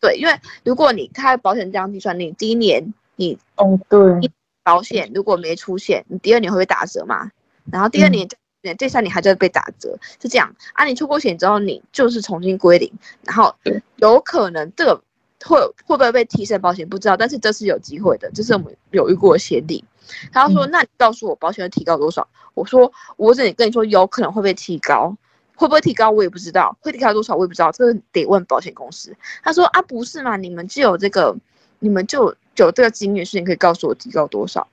[0.00, 4.30] 对，因为如果你开保险这样计算，你第一年你哦对，
[4.62, 7.30] 保险如果没出现，你第二年会被打折嘛？
[7.70, 8.30] 然后第二年、嗯、
[8.78, 10.84] 这三年还在被打折，是这样啊？
[10.84, 12.92] 你出过险之后，你就是重新归零，
[13.24, 13.54] 然后
[13.96, 15.02] 有可能这个
[15.44, 19.84] 会会不会被提升保险不知道，但是这是有机会的，这是我们有遇过的先例。
[20.32, 25.16] 他说：“嗯、那你告诉我保险会提高多少？”我说：“我只能跟你说，有可能会被提高，
[25.54, 30.36] 会不会提高我也不知道，会提高多少我也不知道，这个得问保险公司。”他说：“啊，不是嘛？
[30.36, 31.36] 你们就有这个，
[31.78, 34.66] 你们就有这个经验，是你可以告诉我提高多少？”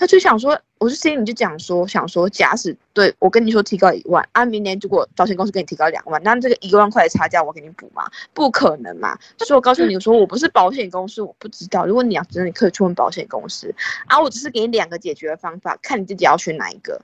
[0.00, 0.58] 他就想说。
[0.82, 8.10] 我就心里就讲说，想说，假使对我跟你说提高一万，啊，明年如果保险公司给你提高两万，那这个一万块的差价我给你补吗？
[8.32, 9.14] 不可能嘛！
[9.36, 11.84] 所以我告诉你说，我不是保险公司，我不知道。
[11.84, 13.74] 如果你要真的，你可以去问保险公司
[14.06, 14.18] 啊。
[14.18, 16.98] 我只是给你两个解决的方法，看你自己要选哪一个。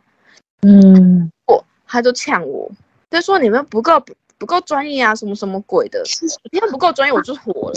[0.63, 2.71] 嗯，不，他就呛我，
[3.11, 4.03] 他说你们不够
[4.39, 6.03] 不够专业啊，什么什么鬼的，
[6.51, 7.75] 你们不够专业，我就火了。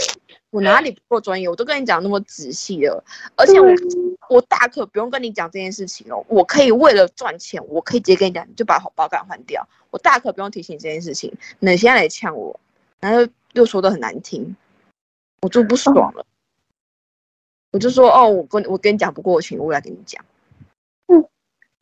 [0.50, 1.48] 我哪里不够专业？
[1.48, 3.02] 我都跟你讲那么仔细了，
[3.36, 3.68] 而且我
[4.28, 6.24] 我大可不用跟你讲这件事情哦。
[6.28, 9.66] 我可以为了赚钱，我可以直接跟你讲，你就把保杆换掉。
[9.90, 11.32] 我大可不用提醒这件事情。
[11.60, 12.58] 你现在来呛我，
[12.98, 14.56] 然后又说的很难听，
[15.42, 16.26] 我就不爽了。
[17.72, 20.24] 我就说哦，我跟我跟你讲不过去，我来跟你讲。
[21.06, 21.24] 嗯，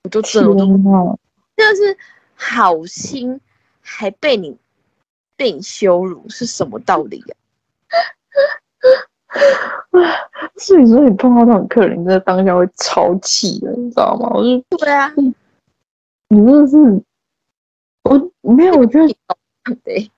[0.05, 0.67] 我就真的，我就
[1.57, 1.99] 真的是
[2.35, 3.41] 好心，
[3.81, 4.55] 还被你
[5.37, 7.35] 被你羞辱，是什么道理呀？
[10.57, 14.31] 所以说你碰到那种客人，你在当下会超气的，你知道吗？
[14.33, 15.13] 我就对啊，
[16.29, 16.77] 你真的是，
[18.05, 19.15] 我没有，我觉得
[19.85, 20.11] 对，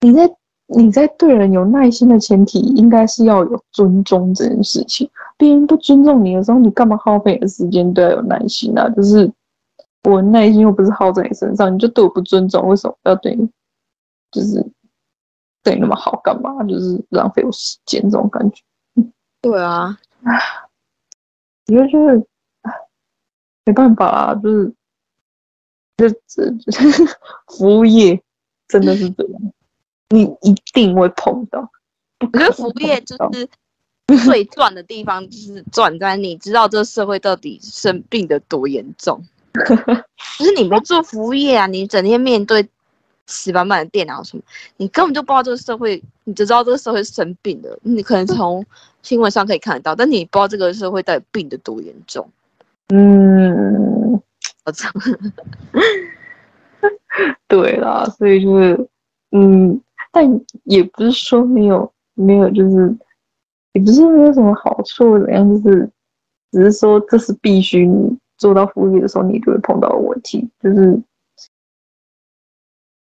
[0.00, 0.36] 你在
[0.66, 5.10] 你在对人有耐心的前提，应该是要有尊重这件事情。
[5.36, 8.88] 别人不尊重你的时候，你干嘛耗费你的时间都要有耐心啊？
[8.90, 9.30] 就是
[10.04, 13.48] 我耐心又不是耗在你身上，你就对我不尊重，为什么要对你？
[14.30, 14.64] 就是。
[15.64, 16.62] 对你那么好干嘛？
[16.64, 18.62] 就是浪费我时间这种感觉。
[19.40, 19.98] 对啊，
[21.66, 22.26] 我觉得就是
[23.64, 24.74] 没办法啊，就是
[25.96, 26.52] 这这
[27.46, 28.22] 服务业
[28.68, 29.40] 真的是这样，
[30.10, 31.66] 你一定会碰到。
[32.20, 33.48] 我觉得服务业就是
[34.24, 39.24] 最赚的地方，就是赚在你知道这个社会到底生病的多严重。
[40.38, 42.68] 就是你没做服务业啊，你整天面对。
[43.26, 44.42] 死板板的电脑什么，
[44.76, 47.78] 你根本就不知道这个社会，你只知道这个社会生病的。
[47.82, 48.64] 你可能从
[49.02, 52.28] 新闻上可以看得到，但你不知道这个社会到底病的多严重。
[52.88, 54.20] 嗯，
[54.66, 54.90] 我操，
[57.48, 58.88] 对啦，所以就是，
[59.30, 59.80] 嗯，
[60.12, 60.28] 但
[60.64, 62.94] 也不是说没有没有，就是
[63.72, 65.90] 也不是没有什么好处怎样，就是
[66.52, 71.00] 只是说这是必须你做到服务业的时候，你就会碰到的问题，就是。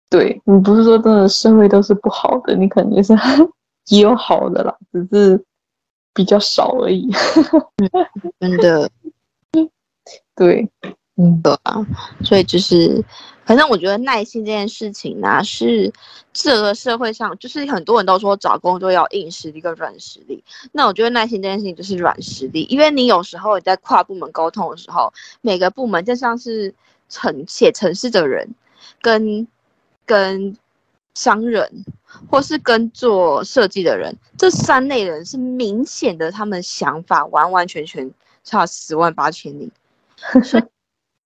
[0.09, 3.13] 对，你不是说真的社会都是不好的，你肯定是
[3.89, 5.43] 也有好的啦，只是
[6.13, 7.09] 比较少而已。
[8.39, 8.89] 真的，
[10.35, 10.69] 对，
[11.17, 11.85] 嗯，对啊，
[12.23, 13.03] 所以就是，
[13.45, 15.91] 反正我觉得耐心这件事情呢、啊，是
[16.31, 20.41] 这个社会上，就是很多人都说找工作要硬实力跟软实力，
[20.71, 26.73] 那我觉得耐心这件事情就是软实力，因为你有时候你在跨部门沟通的时候，每个部门就像是
[27.09, 28.47] 城写程式的人
[29.01, 29.45] 跟。
[30.05, 30.55] 跟
[31.13, 31.85] 商人，
[32.29, 38.11] 或是跟做设计的人，这三类人是明显的，他们想法完完全全
[38.43, 39.71] 差十万八千里。
[40.43, 40.63] 所以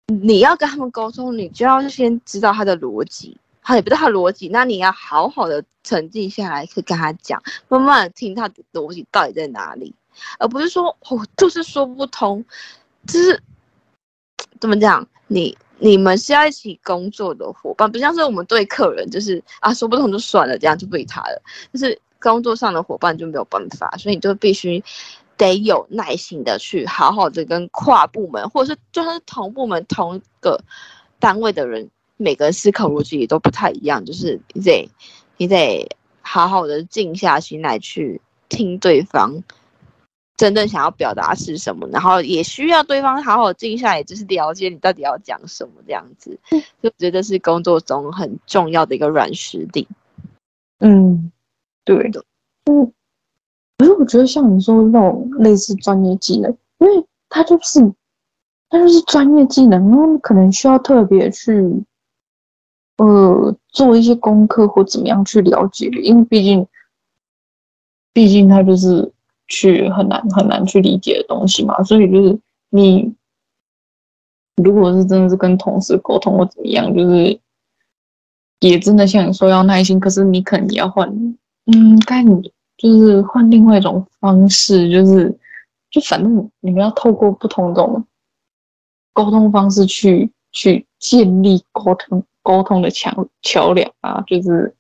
[0.13, 9.93] 你要跟他们沟通，你就要先知道他的逻辑，他也不知道他逻辑，那你要好好的沉静下来，去跟他讲，慢慢的听他的逻辑到底在哪里，
[10.39, 12.43] 而不是说哦，就是说不通，
[13.07, 13.41] 就是
[14.59, 15.57] 怎么讲你。
[15.79, 21.41] 你们是要一起工作的伙伴，不像是我们对客人，就是啊说不通就算了，这样就不理他了。
[21.73, 24.83] 就是工作上的伙伴就没有办法，所以你就必须
[25.37, 30.61] 得有耐心的去好好的跟跨部门，或者是就算是同部门同一个
[31.17, 34.89] 单位的人，每个人思考逻辑也都不太一样，就是你得
[35.37, 35.89] 你得
[36.21, 39.41] 好好的静下心来去听对方。
[40.39, 46.39] 真正想要表达是什么，然后也需要对方好好静下来，就是了解你到底要讲什么这样子，
[46.82, 49.86] 就觉得是工作中很重要的一个软实力。
[50.80, 51.30] 嗯，
[51.84, 52.23] 对的。
[52.71, 52.93] 嗯，
[53.78, 57.82] 可是我觉得像你说的那种类似专业技能，因为他就是
[58.69, 61.84] 它就是专业技能，然后可能需要特别去，
[62.95, 66.65] 呃，做一些功课或怎么样去了解，因为毕竟，
[68.13, 69.12] 毕竟它就是
[69.49, 73.13] 去很难很难去理解的东西嘛，所以就是你，
[74.63, 77.39] 如果是真的是跟同事沟通或怎么样，就是
[78.62, 81.09] 也真的像你说要耐心，可是你可能也要换，
[81.65, 85.38] 嗯，该你就是换另外一种方式，就是
[85.89, 88.05] 就反正你们要透过不同种。
[89.12, 94.73] 沟通方式去去建立沟通沟通的桥桥梁啊，就是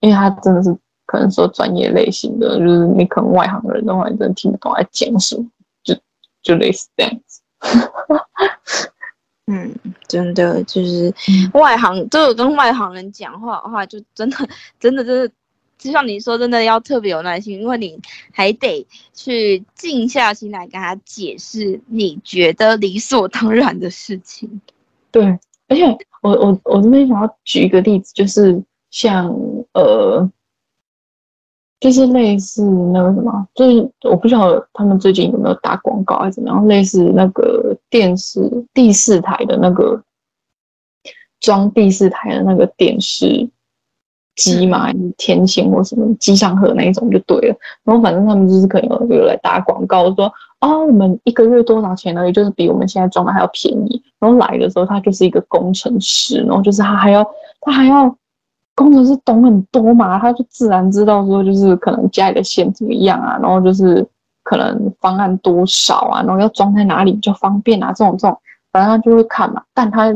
[0.00, 0.74] 因为他真的是
[1.06, 5.46] 可能说专业类型的，就是你可能外行人的话，你真的听不懂在讲什么，
[5.82, 5.94] 就
[6.42, 7.40] 就类似这样子。
[9.46, 9.74] 嗯，
[10.08, 11.12] 真的就是
[11.52, 14.36] 外行，就跟外行人讲话的话，就真的
[14.80, 15.30] 真的真的。
[15.76, 18.00] 就像你说，真的要特别有耐心，因为你
[18.32, 24.62] 还得去静下心来跟他解释你觉得理所当然的事情。
[25.10, 25.26] 对，
[25.68, 25.84] 而且
[26.22, 29.28] 我我我这边想要举一个例子，就是像
[29.74, 30.26] 呃，
[31.84, 38.40] 就是类似那个什么，就是我不知道他们最近有没有打广告还是怎么样，类似那个电视
[38.72, 40.02] 第四台的那个
[41.40, 43.50] 装第四台的那个电视。
[44.36, 47.56] 机嘛，天线或什么机上盒那一种就对了。
[47.84, 52.26] 然后反正他们就是可能有有来打广告说，说啊，我们一个月多少钱呢？
[52.26, 54.02] 也就是比我们现在装的还要便宜。
[54.18, 57.24] 然后来的时候，他就是一个工程师，然后就是他还要
[57.60, 58.12] 他还要
[58.74, 64.06] 工程师懂很多嘛，他就自然知道说，就是可能家里的线怎么样啊，然后就是
[64.42, 68.38] 可能方案多少啊，然后要装在哪里比较方便啊，这种这种，
[68.72, 70.14] 反正他就会看嘛，但他。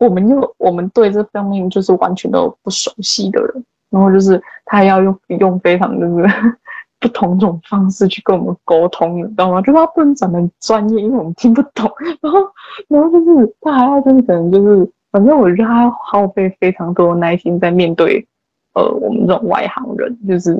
[0.00, 6.26] 我们又我们对这方面就是完全都不熟悉的人，然后就是他要用用非常就是
[6.98, 9.60] 不同种方式去跟我们沟通，你知道吗？
[9.60, 11.86] 就是他不能讲的专业，因为我们听不懂。
[12.22, 12.40] 然后
[12.88, 18.26] 然后就是他还要真的可能就是，反正我觉得他耗费非常多的耐心在面对
[18.74, 20.54] 呃我们这种外行人，就是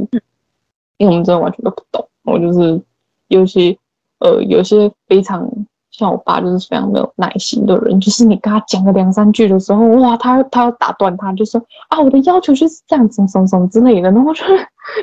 [0.96, 2.06] 因为我们真的完全都不懂。
[2.24, 2.80] 我就是
[3.28, 3.76] 有些
[4.18, 5.50] 呃有些非常。
[5.92, 14.44] 像我爸就是非常没有耐心的人，就是你跟他讲个两三句的时候，哇，他他要打断他，就说啊，我的要求就是这样子，什么什么之类的，然后就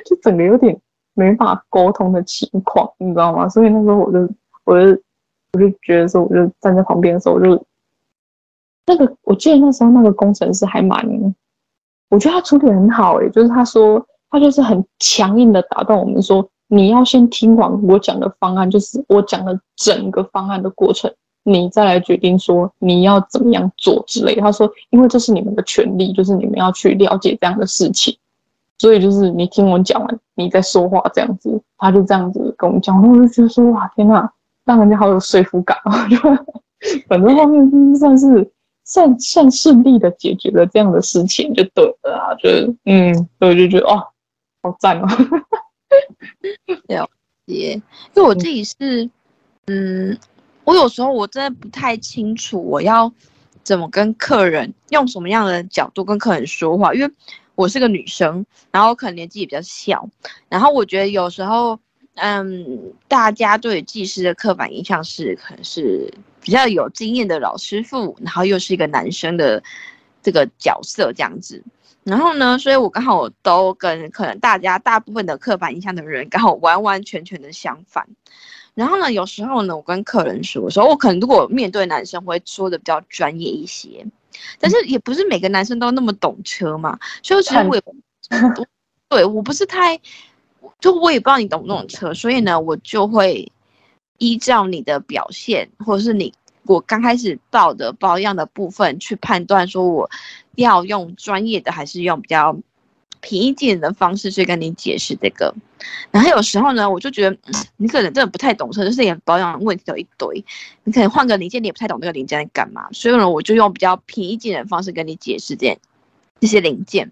[0.06, 0.76] 就整个有点
[1.14, 3.50] 没法沟通的情况，你知道吗？
[3.50, 4.20] 所以那时候我就
[4.64, 5.02] 我就
[5.52, 7.62] 我就觉得说，我就站在旁边的时候，我就
[8.88, 11.06] 那个我记得那时候那个工程师还蛮，
[12.10, 16.50] 我觉得他处理很好诶、欸，就是他说他就是很强硬的打断我们说。
[16.70, 21.10] 你要先听完我讲的方案，就是我讲的整个方案的过程，
[21.44, 24.36] 你再来决定说你要怎么样做之类。
[24.36, 28.14] 他说，因为这是你们的权利，就是你们要去了解这样的事情，
[28.80, 31.58] 所以就是你听我讲完，你再说话这样子。
[31.78, 34.30] 他就这样子跟我们讲，我就觉得说哇，天呐，
[34.66, 36.06] 让人家好有说服感啊！
[36.12, 36.18] 就
[37.08, 38.52] 反正后面就是算是
[38.88, 42.50] 算算顺利的解决了这样的事情，就对了啊，就
[42.86, 44.02] 嗯，所以就觉得哦，
[44.64, 45.08] 好赞哦。
[46.88, 47.10] 了
[47.46, 47.84] 解，因
[48.16, 49.10] 为我自己是，
[49.66, 50.18] 嗯，
[50.64, 53.12] 我有时候我真的不太清楚我要
[53.64, 57.12] 怎么跟客人用什么样的角度跟客人说话，因为
[57.56, 60.10] 我是个女生，然后可能年纪也比较小，
[60.48, 61.78] 然后我觉得有时候，
[62.16, 66.14] 嗯，大家对技师的刻板印象是可能是
[66.48, 69.62] 比较有经验的老师傅，然后又是一个男生的
[70.24, 71.62] 这个角色这样子。
[72.06, 78.08] 然后呢，所以我刚好都跟可能大家大部分的刻板印象的人刚好完完全全的相反。
[78.76, 84.06] 然后呢，有时候呢，我跟客人说的时候，我可能如果面对男生会说的比较专业一些，
[84.58, 87.82] 但是也不是每个男生都那么懂车嘛，所以其实我也
[89.10, 90.00] 对我不是太，
[90.80, 93.52] 就我也不知道你懂不懂车，所以呢，我就会
[94.18, 96.34] 依照你的表现或者是你。
[96.70, 100.10] 我刚开始报的保养的部分去判断，说我
[100.56, 102.54] 要用专业的还是用比较
[103.22, 105.56] 平易近人的方式去跟你解释这个。
[106.12, 107.38] 然后有时候呢，我就觉得
[107.78, 110.44] 你可能真的不太懂车，就是连保养问题都一堆，
[110.84, 115.80] 你可能换个零件你也不太懂这个零件在干嘛，所以呢，我就用比较平易近人的方式跟你解释这
[116.42, 117.10] 这些零件。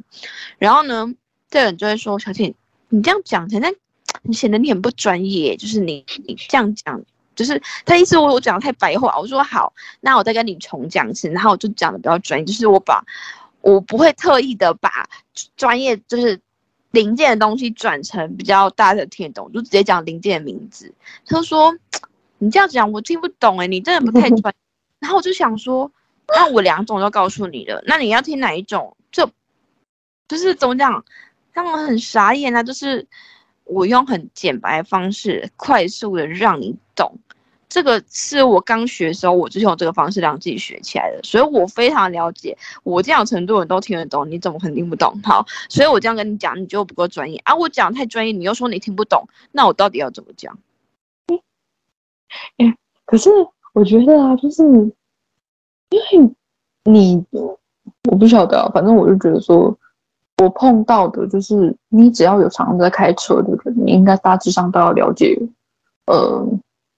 [0.57, 1.13] 然后呢，
[1.49, 2.53] 这人就会说：“小姐，
[2.89, 3.73] 你这样讲，现在
[4.23, 7.01] 你显得你很不专业，就是你你这样讲。”
[7.35, 13.03] 就是他意思我我讲的太白话，我说好，那我再跟你重讲一次，然后我就讲的比较专业，就是我把
[13.59, 14.89] 我不会特意的把
[15.57, 16.39] 专业就是
[16.91, 20.93] 零件的东西转成比较大家听得懂，就直接讲零件的名字。
[21.25, 21.75] 他说
[22.37, 24.53] 你这样讲我听不懂哎，你真的不太专。
[24.99, 25.91] 然后我就想说，
[26.29, 28.95] 那我两种都告诉你了，那你要听哪一种？
[29.11, 29.29] 就
[30.29, 31.03] 就是怎么讲，
[31.53, 32.63] 他们很傻眼啊！
[32.63, 33.05] 就是
[33.65, 37.19] 我用很简白的方式，快速的让你懂。
[37.67, 42.57] 这个是我刚学的时候，我就是用这个方式让自己学起来的，所以我非常了解。
[42.83, 45.19] 我这样程度人都听得懂，你怎么可能听不懂？
[45.23, 47.53] 好，所以我这样跟你讲，你就不够专业啊！
[47.53, 50.57] 我讲太专业，你又说你听不懂，那我到底要怎么讲？
[52.57, 53.29] 哎、可是
[53.73, 54.63] 我觉得啊，就是
[55.89, 56.35] 因为
[56.85, 59.77] 你，我不晓得啊，反正我就觉得说，
[60.43, 65.37] 我碰到的就是你只要有常常在开车的人，你应该大致上都要了解，
[66.07, 66.45] 呃。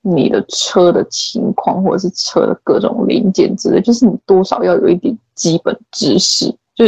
[0.02, 6.86] 你的车的情况，或者是车的各种零件之类，就是你多少要有一点基本知识，就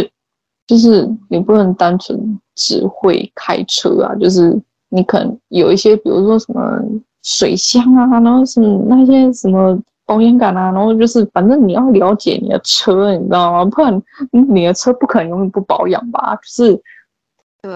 [0.66, 6.80] 就是你不能单纯只会开车啊，就是你可能有一些，比如说什么
[7.22, 9.78] 水箱啊，然后什么那些什么
[10.10, 13.66] 保险杆啊，然后就是反正你要了解你的车，你知道吗？
[13.66, 14.02] 不然
[14.32, 16.36] 你的车不可能永远不保养吧？
[16.38, 16.82] 就是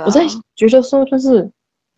[0.06, 0.26] 我在
[0.56, 1.48] 觉得说，就是。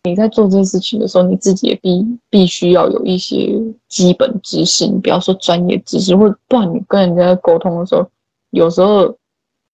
[0.07, 8.07] 你在做这件事情的时候，你自己也必必须要有一些基本知识，你不要说专业知识，或不然你跟人家沟通的时候，
[8.51, 9.11] 有时候，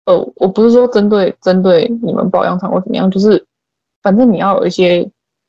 [0.06, 3.46] 呃，我不是说针对针对你们保养厂或怎么样，就是
[4.02, 5.06] 反正你要有一些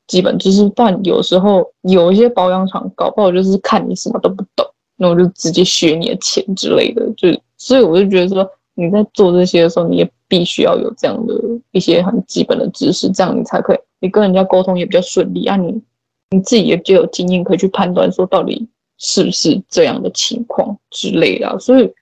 [0.08, 4.66] 基本知识，不然有时候有一些保养厂搞不好就是看你什么都不懂，
[5.02, 11.34] 那我就直接削你的钱之类的，就所以我就觉得说你在做这些的时候，你也必须要有这样的
[11.72, 13.78] 一些很基本的知识，这样你才可以。
[13.98, 15.82] 你跟人家沟通也比较顺利啊，你
[16.30, 21.92] 你自己也就有经验可以去判断说到底是不是这样的情况之类的，所以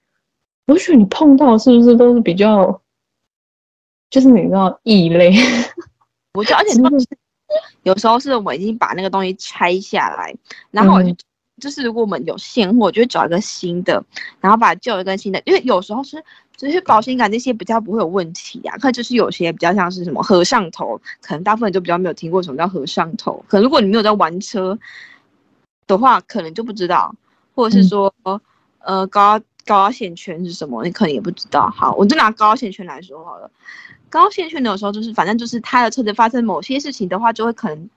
[0.67, 2.83] 我觉得你碰到是不是都是比较，
[4.11, 5.35] 就是你知道异类，
[6.35, 6.79] 我觉得而且
[7.83, 10.37] 有时候是我已经把那个东西拆下来，
[10.71, 11.17] 然后我就、嗯、
[11.61, 14.03] 就是如果我们有现货，就会找一个新的，
[14.41, 16.25] 然后把旧的跟新的，因为有时候是。
[16.57, 23.43] 就是保险杆那些比较不会有问题呀、啊，可能就是有些比较像是什么和尚头，可能大部分人就比较没有听过什么叫和尚头。
[23.49, 24.79] 可能如果你没有在玩车
[25.87, 27.15] 的话，可能就不知道，
[27.55, 28.39] 或者是说，嗯、
[28.81, 31.71] 呃，高高压线圈是什么，你可能也不知道。
[31.71, 33.51] 好，我就拿高压线圈来说好了。
[34.11, 37.89] 高压线圈有时候就是，反正就是他的车子发生某些事情的话，就会可能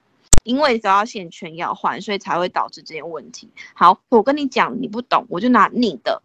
[0.44, 3.50] 因为都要线圈要换，所以才会导致这些问题。
[3.74, 6.22] 好，我跟你讲，你不懂，我就拿你的。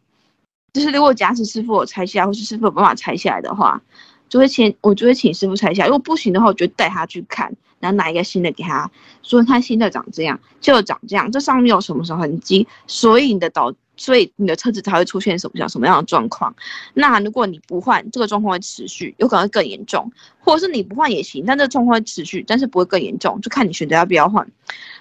[0.73, 3.81] 就是如果假使师傅我拆下来，或是师傅有办法拆下来的话，
[4.29, 5.89] 就会请我就会请师傅拆下来。
[5.89, 8.91] 如果不行的话，我就带他去看，然后拿一个新的给他，
[9.23, 16.55] 说他新的长这样，旧长这样，这上面有什么什么痕迹，所以你的导，所以你的车子才会出现什么样什么样的状况。
[16.94, 24.51] 那如果你不换，这个状况会持续，有可能会更严重；或者是你不换也行，但这个状况会持续，但是不会更严重，就看你选择要不要换。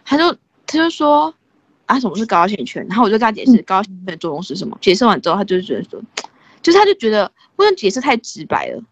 [0.03, 0.33] 他就
[0.65, 1.33] 他就说。
[1.87, 2.85] 啊，什么是高压线圈？
[2.89, 4.77] 然后我就跟他解释高压线圈的作用是什么。
[4.81, 6.03] 解释完之后，他就觉得说，
[6.61, 8.83] 就是他就觉得不能解释太直白了，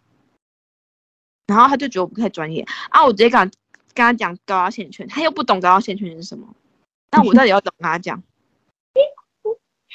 [1.46, 3.04] 然后他就觉得我不太专业啊。
[3.04, 3.44] 我直接跟他
[3.92, 6.48] 跟他讲高压线圈，他又不懂高压线圈是什么，
[7.10, 8.22] 那我到底要怎么跟他讲？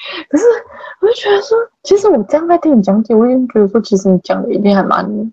[0.28, 0.44] 可是
[1.00, 5.32] 我就觉得说，其实我这样在听你讲解，我已经觉得说，其实你讲的一定还蛮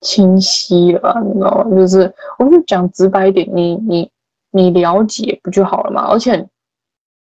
[0.00, 1.20] 清晰了吧？
[1.24, 1.76] 你知道吗？
[1.76, 4.10] 就是我就讲直白一点，你你
[4.50, 6.06] 你了解不就好了嘛？
[6.08, 6.48] 而且。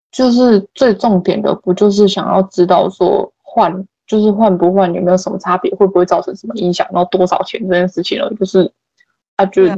[0.10, 8.34] 就是最重点的，不就是想要知道说换，就是换不换有没有什么差别，会不会造成什么影响，然后多少钱这件事情了？
[8.36, 8.72] 就是
[9.36, 9.78] 啊，就对啊，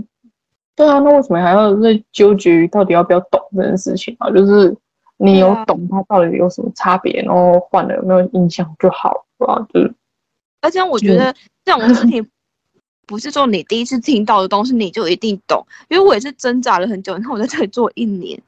[0.76, 4.30] 对啊，那为什么还要在纠结于到底要不要懂这件事情啊？
[4.30, 4.74] 就是
[5.20, 9.68] 你有懂它到底有什么差别，然后换了有没有影响就好，是吧？
[9.74, 9.94] 就是，
[10.62, 12.28] 而且我觉得这种事情
[13.06, 18.42] 不是说你第一次听到的东西你就一定懂，因为我也是挣扎了很久，你看我在这里做一年。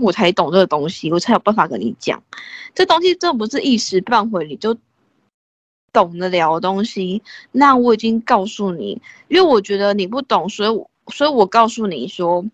[0.00, 2.22] 我才懂这个东西，我才有办法跟你讲。
[2.72, 4.76] 这东西真的不是一时半会你就
[5.92, 7.20] 懂得了的东西。
[7.50, 12.44] 那我已经告诉你，因为我觉得你不懂，所以所以我告诉你说，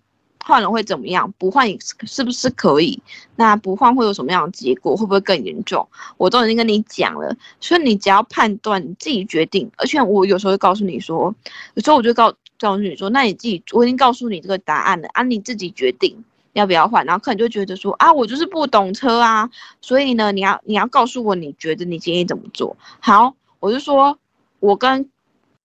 [0.44, 1.32] 换了会怎么样？
[1.38, 3.02] 不换是不是可以？
[3.36, 4.94] 那不换会有什么样的结果？
[4.94, 5.88] 会不会更严重？
[6.18, 9.70] 我都已经跟你讲了，所以你只要判断，你自己决定。
[9.78, 11.34] 而且我有时候会告诉你说，
[11.74, 16.16] 有时候我就告告诉你说，那你自己，我已经告诉你这个答案了，啊，你自己决定。
[16.52, 17.04] 要不要换？
[17.04, 22.76] 然后客人就觉得说啊，我就是不懂车啊，所以呢，你要你要告诉我，你觉得你建议怎么做？
[23.00, 24.16] 好，我就说，
[24.60, 25.10] 我跟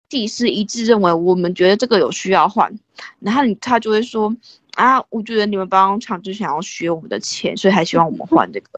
[0.08, 2.78] 技师一致认为，我们觉得这个有需要换。
[3.20, 4.34] 然后你他就会说
[4.74, 8.68] 啊，我觉得你们保养厂就想要削我们的钱，所以还希望我们换这个。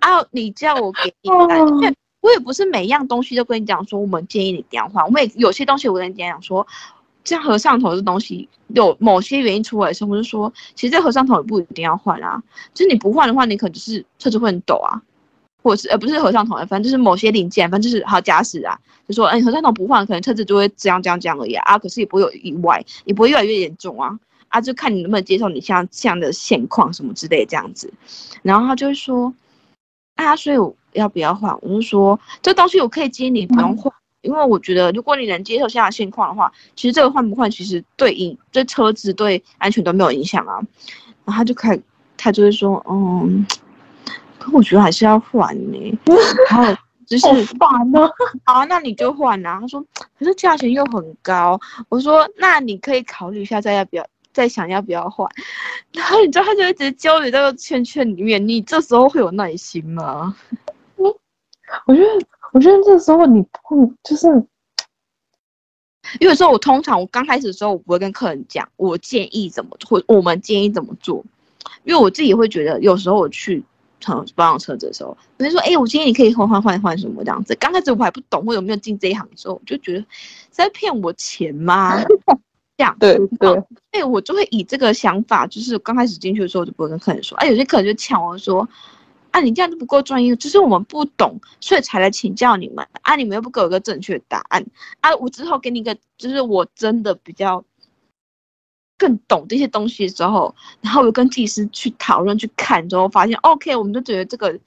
[0.00, 5.04] 啊，你叫我给你，因为我也不是每样东西都跟你讲说，我们建议你这样换。
[5.04, 6.66] 我们也有些东西我跟你讲讲说。
[7.26, 12.42] 这样和尚头这东西有某些原因出来的时候，我就说，其实这和尚头也不一定要换啊。
[12.74, 15.00] 就是你不换的话，你可能就是车子会很抖啊，
[15.64, 24.20] 或是呃不是和尚头，反正就是某些零件，反正就是好假使啊，就说哎和尚头不换，可能车子就会这样这样这样而已啊，可是也不会有意外，也不会越来越严重啊。
[24.48, 27.92] 啊，就看你能不能接受你像这样的现况什么之类这样子。
[28.42, 29.34] 然后他就会说，
[30.16, 31.56] 啊，所以我要不要换？
[31.62, 40.60] 我就说这东西我可以接你不用换，因为我觉得如果你能接受现在现况的话，其实这个换不换其实对影对车子对安全都没有影响啊。
[41.24, 41.76] 然后他就开
[42.16, 43.44] 他就会说，嗯，
[44.44, 45.98] 可我觉得还是要换呢。
[46.50, 46.76] 然后。
[47.06, 47.26] 就是
[47.58, 48.00] 烦呢，
[48.46, 49.58] 好啊，那你就换啊。
[49.60, 49.84] 他说，
[50.18, 51.60] 可是价钱又很高。
[51.90, 55.28] 我说，那你可以考虑一下，再要不要，再想要不要换。
[55.92, 60.34] 然后你知道，他就一直揪你这个圈圈里面，你这时候会有耐心吗？
[60.96, 64.26] 我觉得，我觉得这时候你碰就是，
[66.20, 71.22] 因为说，我通常我刚开始的时候，我不会跟客人讲我建议怎么做，我们建议怎么做，
[71.84, 73.62] 因为我自己会觉得，有时候我去。
[74.34, 77.54] 保养车子的时候，比如说，哎、欸，我今天你可以换换换换什么这样子。
[77.56, 80.06] 刚开始我还不懂，我有没有进这一行的时候，我就觉得是
[80.50, 82.02] 在骗我钱吗？
[82.76, 87.38] 这样对对，哎，我就会以这个想法，就是刚开始进去的时候，我就不会跟客人说。
[87.38, 88.68] 哎，有些客人就抢我说，
[89.30, 92.86] 啊，你这样子不够专业，只是我们不懂，所以才来请教你们。
[93.02, 94.64] 啊，你们又不给我一个正确答案。
[95.00, 97.64] 啊，我之后给你一个，就是我真的比较。
[98.96, 104.58] 更懂这些东西之后，然后我跟技师去讨论、去看之后，发现 OK，我们就觉得这个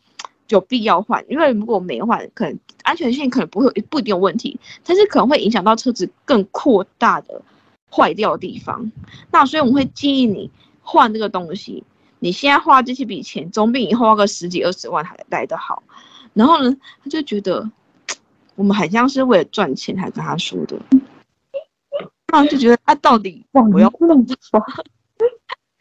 [0.50, 7.42] 有必要换，因为如果没换，可能安全性可能不会不一定有问题，但是可能会影响到车子更扩大的
[7.90, 8.92] 坏掉的地方。
[9.32, 10.50] 那所以我们会建议你
[10.82, 11.84] 换这个东西，
[12.20, 15.84] 你现在花这些笔钱，总比以后花个十几二十万还来得好。
[16.34, 17.70] 然后呢，他就觉得
[18.56, 20.78] 我们好像是为了赚钱才跟他说的。
[22.32, 24.62] 然后就觉得他到底我要弄什么？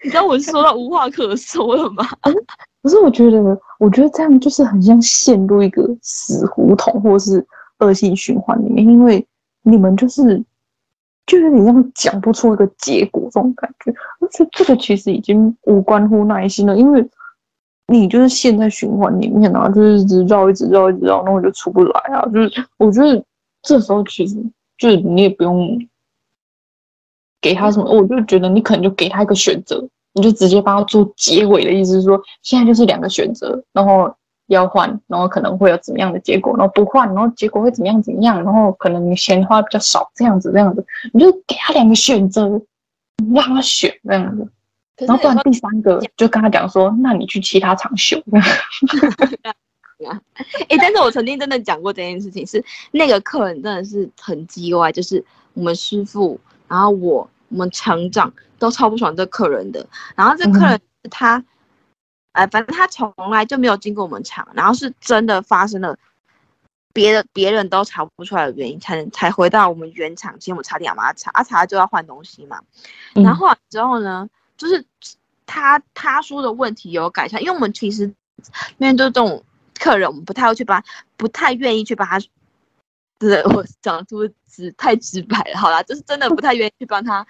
[0.04, 2.04] 你知道我是说到无话可说了吗？
[2.82, 7.44] 可是我觉得，我觉得这样就是很像陷入一个死胡同，或是
[7.80, 9.26] 恶性循环里面，因为
[9.62, 10.40] 你们就是
[11.26, 13.90] 就有点像讲不出一个结果这种感觉。
[14.20, 17.04] 而且这个其实已经无关乎耐心了，因为
[17.88, 22.24] 你就是陷在循环里面啊，就是一直绕，一直绕，一直绕，然后就出不来啊。
[22.26, 23.24] 就是我觉得
[23.62, 24.36] 这时候其实
[24.78, 25.76] 就是你也不用。
[27.46, 29.80] 给他什么，我就觉得你可能就给他一个选择，
[30.14, 34.12] 你就直接帮他做结尾的意思，是说现在就是两个选择，然后
[34.48, 42.60] 要换，然后可能会有怎么样的结果，然后不换，然后结果会怎么样怎么样，然后可能你钱花比较少，这样子这样子，你就给他两个选择，
[43.32, 44.48] 让他选这样子，
[45.06, 48.20] 然后不然第三个就跟他讲说，那你去其他厂修。
[50.68, 55.24] 哎，但是我曾经真的讲过这件事情，是那个客人真的是很叽歪，就是
[55.54, 57.30] 我们师傅，然后我。
[57.48, 60.80] 我们厂长都超不爽这客人的，然后这客人
[61.10, 61.42] 他，
[62.32, 65.96] 哎、嗯，反正他从来就没有经过我们厂，然后是真的发生了
[66.92, 72.60] 别的别人都查不出来的原因，才才回到我们原厂，今天我们差点要把他查，啊查了就要换东西嘛，
[73.14, 74.84] 然后之后呢，就是
[75.46, 78.12] 他他说的问题有改善，因为我们其实
[78.78, 79.44] 面对这种
[79.78, 80.82] 客人，我们不太会去帮，
[81.16, 82.18] 不太愿意去帮他。
[83.18, 87.26] 对，我讲出直太直白了，好啦，就是真的不太愿意去帮他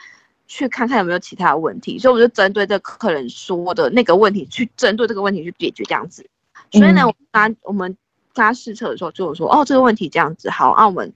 [0.48, 6.26] 去看看有没有其他的问题，所以我就针对这客人说的那个问题去针对这个问题去解决这样子。
[6.72, 7.96] 所以呢，我刚我们
[8.34, 11.12] 跟他试车的时候就说，哦，这个问题这样子好，啊，我们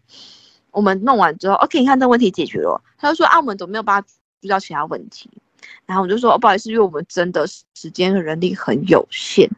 [0.70, 4.08] 我们弄完之后，OK，你看这个问题解决了，他就说，啊，我们怎么没有办法
[4.40, 5.28] 遇到其他问题？
[5.84, 9.50] 然后我就说，哦，不好意思，因为我们真的时间和人力很有限。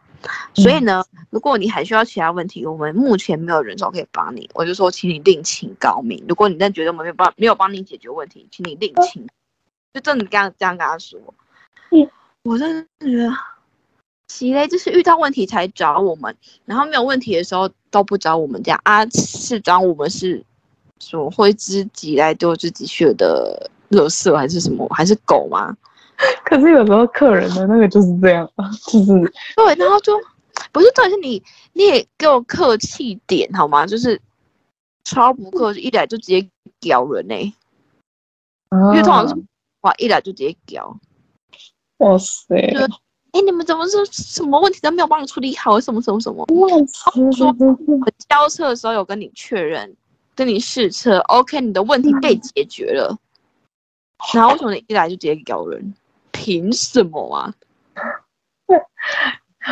[0.54, 4.48] 所以呢，如果你还需要其他问题，我们目前没有人手可以帮你。
[4.54, 6.24] 我就说，请你另请高明。
[6.28, 9.26] 如果你真的觉得我们没有帮没有帮你解决问题，请你另请。
[9.94, 11.18] 就真的这样这样跟他说。
[11.90, 12.08] 嗯，
[12.42, 13.30] 我真的觉得，
[14.28, 19.04] 奇嘞，就是遇到问题才找我们，然后没有问题的时候都不找我们这样啊？
[19.10, 20.42] 是找我们是
[21.00, 24.88] 什么会自己来丢自己血的垃圾，还是什么？
[24.94, 25.76] 还是狗吗？
[26.44, 28.48] 可是有时候客人的那个就是这样，
[28.90, 30.12] 就是对，然后就
[30.70, 31.42] 不是，重点是你
[31.72, 33.86] 你也给我客气点好吗？
[33.86, 34.20] 就是
[35.04, 36.48] 超不客气，一来就直接
[36.80, 37.54] 屌人呢、欸，
[38.70, 39.34] 因为通常是
[39.80, 40.96] 哇一来就直接屌，
[41.98, 42.54] 哇塞！
[42.54, 45.80] 哎、欸，你们怎么是什么问题都没有帮你处理好？
[45.80, 46.44] 什么什么什么？
[46.44, 47.32] 哇塞！
[47.32, 49.96] 说我交车的时候有跟你确认，
[50.36, 53.18] 跟你试车，OK，你的问题被解决了，
[54.34, 55.94] 然后为什么你一来就直接屌人？
[56.42, 57.54] 凭什么啊？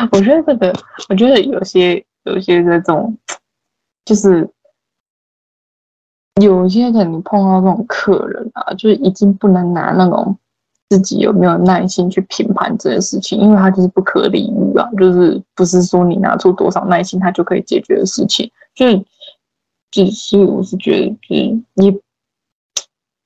[0.09, 0.73] 我觉得这个，
[1.09, 3.17] 我觉得有些有些这种，
[4.05, 4.49] 就是
[6.41, 10.37] 有些可能碰到这种客人啊，就是已经不能拿那种
[10.87, 18.49] 自己有没有耐心去评判这件事情，因为他就是不可理喻啊，就是不是说你拿出多少耐心，他就可以解决的事情。
[18.73, 19.05] 就是，
[19.91, 21.99] 就是我是觉得，就是你。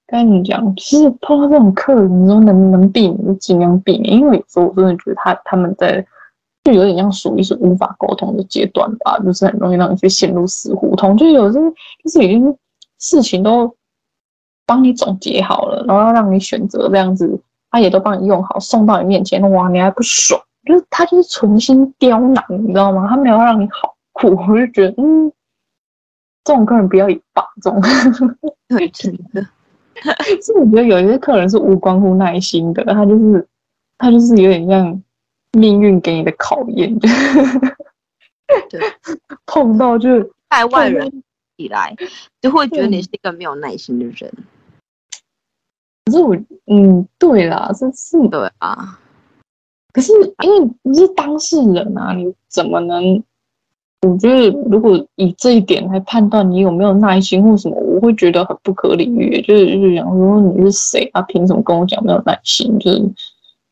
[0.08, 6.06] 跟你讲，其实碰到这种客人，你说能不能避免就尽量避免，因为有时候我真的觉得他他们在
[6.64, 11.18] 就有点像属于是无法沟通的阶段吧，就是很容易让你去陷入死胡同。
[11.18, 11.70] 就有时候
[12.04, 12.56] 就是已经
[13.00, 13.76] 事情都
[14.66, 17.40] 帮你总结好了，然后要让你选择这样子，
[17.72, 20.40] 他也都帮你用好，送到你面前，哇，你还不爽？
[20.66, 23.08] 就是他就是存心刁难，你知道吗？
[23.08, 25.32] 他没有让你好过，我就觉得嗯，
[26.44, 27.80] 这种客人不要也罢，这种
[28.68, 29.46] 对，真的。
[30.42, 33.48] 所以我觉得有一些客人是无关乎耐心的，他就是
[33.98, 35.02] 他就是有点像
[35.54, 36.98] 命运给你的考验，
[38.70, 38.80] 对，
[39.48, 41.24] 碰到就 在外人
[41.56, 41.96] 以来
[42.42, 44.34] 就会觉得你是一个没有耐心的人。
[46.06, 46.36] 可是我
[46.68, 49.00] 嗯，对啦，是是的啊。
[49.94, 50.12] 可是
[50.44, 53.24] 因为你是当事人啊，你怎么能？
[54.02, 59.42] 我觉得，如果以这一点来判断你有没有耐心或什么，我会觉得很不可理喻。
[59.42, 61.22] 就是就是想说你是谁啊？
[61.24, 62.78] 凭什么跟我讲没有耐心？
[62.78, 63.02] 就是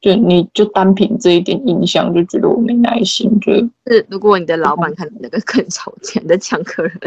[0.02, 3.40] 就你就单凭这一点印象就觉得我没耐心？
[3.40, 7.00] 就是如果你的老板看你那个更超前的抢客人，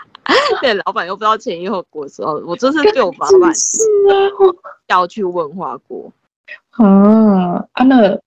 [0.60, 4.14] 对老板又不知道前因后果的时候，我这是对我老板 是啊，
[4.88, 6.12] 要去问话过。
[6.72, 8.18] 啊啊那。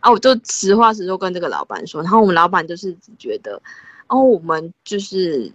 [0.00, 3.60] 啊，我就实话实说跟这个老板说，然后我们老板就是只觉得，
[4.08, 5.52] 哦，我们就是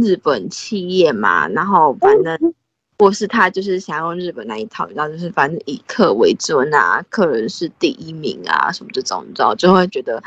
[0.00, 2.54] 日本企业嘛，然后反正
[2.98, 10.22] 或是他就是想用日本那一套，你知道，就是反正以客为尊啊，客人是第一名啊，什么这种，你知道，就会觉得，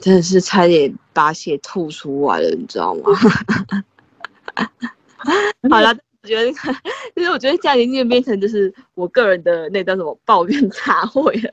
[0.00, 3.12] 真的是差点把血吐出来了，你知道吗？
[5.70, 5.94] 好了。
[6.24, 6.50] 我觉得，
[7.14, 11.50] 其 实我觉得家庭店变成就是我个人的那叫什么抱怨茶会了。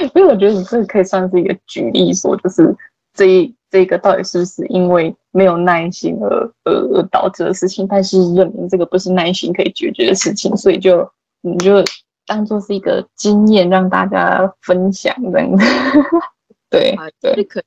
[0.14, 2.74] 因为我觉得你这个可以算是一个举例，说就是
[3.12, 11.06] 这一这个到底是不是因为没有耐心而而而导致的事情，但是认明这个不是耐心可以解决的事情，所以就
[11.42, 11.84] 你就
[12.26, 15.64] 当做是一个经验让大家分享这样子。
[16.70, 17.64] 对对，可以。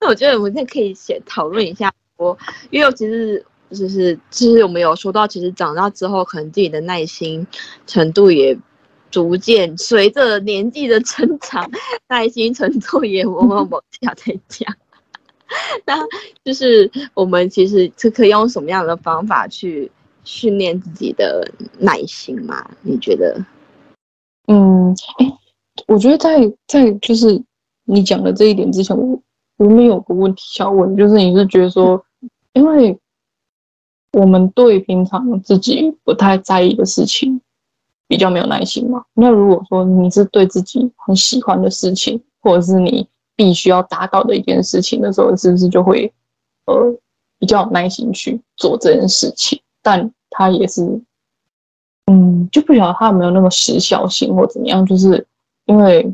[0.00, 2.36] 那我觉得我们现在可以先讨论一下，我
[2.70, 3.46] 因为我其实。
[3.68, 7.44] 就是，其实我们有说到，其实长大之后，可能自己的耐心
[7.84, 8.56] 程度也
[9.10, 11.68] 逐渐随着年纪的增长，
[12.08, 14.72] 耐心程度也往往往下在降。
[15.84, 15.94] 那
[16.44, 19.90] 就是我们其实是可以用什么样的方法去
[20.22, 21.48] 训练自己的
[21.78, 22.70] 耐心吗？
[22.82, 23.36] 你觉得？
[24.46, 25.26] 嗯，哎，
[25.88, 27.42] 我觉得在在就是
[27.84, 29.20] 你讲的这一点之前，我
[29.56, 32.00] 我们有个问题想问，就是你是觉得说，
[32.52, 32.96] 因为。
[34.18, 37.38] 我们对平常自己不太在意的事情
[38.08, 39.04] 比较没有耐心嘛？
[39.12, 43.06] 那如果说你是对自己很喜欢的事情，或者是你
[43.36, 46.10] 必须要达到的一件事情的时候，是不是就会
[46.64, 46.74] 呃
[47.38, 49.60] 比较有耐心去做这件事情？
[49.82, 50.82] 但它也是，
[52.06, 54.86] 嗯，就不晓得它有没有那么时效性或怎么样？
[54.86, 55.26] 就是
[55.66, 56.10] 因为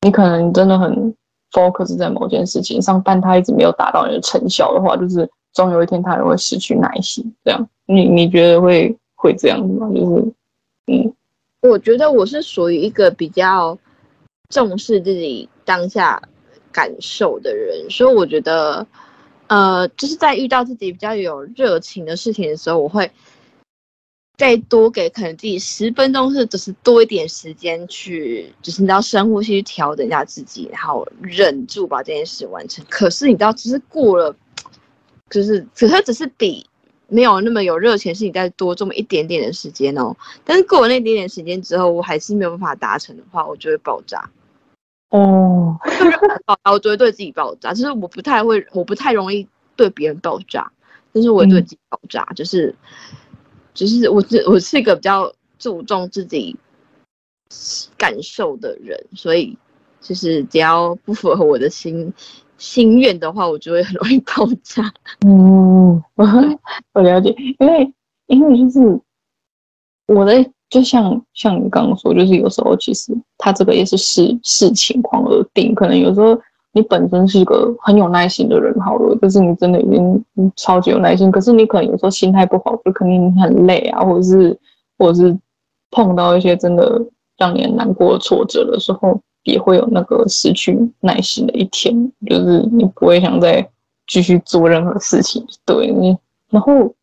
[0.00, 1.14] 你可能真的很
[1.52, 5.30] focus 在某件事情上，但它一直没有达到你的成效的话，就是。
[5.54, 7.24] 总有一天，他也会失去耐心。
[7.44, 9.88] 这样，你你觉得会会这样子吗？
[9.94, 10.32] 就是，
[10.88, 11.14] 嗯，
[11.62, 13.78] 我觉得我是属于一个比较
[14.48, 16.20] 重视自己当下
[16.72, 18.84] 感受的人，所以我觉得，
[19.46, 23.08] 呃，就是在遇到自己比较有热情的事情的时候，我会
[24.36, 32.84] 再多给可能自己十分钟，是只是多一点时间去，就是你要深呼吸去调整一下自己，然后忍住把这件事完成。
[32.90, 34.34] 可是你知道，只是过了。
[35.34, 36.64] 就是，可是只是比
[37.08, 40.16] 没有那么有热情，是你再多这么一点点的时间哦。
[40.44, 44.30] 但是过了那一点点时间之后，我还是没有办法达成的话，我就会爆炸。
[45.08, 45.76] 哦，
[46.46, 47.74] 爆炸，我就会对自己爆炸。
[47.74, 50.70] 就是我不太会，我不太容易对别人爆炸，
[51.12, 52.24] 但是我会对自己爆炸。
[52.30, 52.72] 嗯、就是，
[53.74, 56.56] 就是我是我是一个比较注重自己
[57.98, 59.58] 感受的人，所以
[60.00, 62.14] 就是只要不符合我的心。
[62.58, 64.92] 心愿的话，我就会很容易爆炸。
[65.26, 66.26] 嗯，我
[66.94, 67.92] 我了解，因为
[68.26, 69.00] 因为就是
[70.06, 75.74] 我的，就像像你刚刚说，就是有时候其实他这个也是视视情况而定。
[75.74, 76.38] 可能有时候
[76.72, 80.24] 你本身是一个很有耐心的人，好了，就是你真的已经
[80.56, 84.58] 超级有耐心，可是你可能有时候心态不好，就肯定很累啊，或者是
[84.98, 85.36] 或者是
[85.90, 87.00] 碰到一些真的
[87.36, 89.20] 让你很难过的挫折的时候。
[89.44, 93.70] 也会有那个失去耐心的一天，就是你不会想再
[94.06, 95.94] 继续做任何事情，对。
[96.50, 96.94] 然后，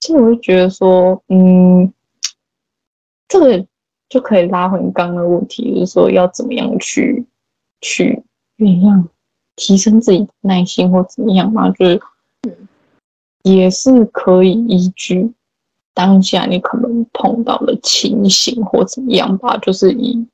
[0.00, 1.92] 其实我就觉得说，嗯，
[3.28, 3.66] 这个
[4.08, 7.24] 就可以拉回你刚刚的问题，就是说要怎么样去
[7.80, 8.22] 去
[8.58, 9.08] 怎样
[9.56, 11.70] 提升自己的耐心或怎么样嘛？
[11.70, 12.00] 就是，
[13.42, 15.32] 也是可以依据
[15.94, 19.56] 当下你可能碰到的情形或怎么样吧。
[19.58, 20.26] 就是以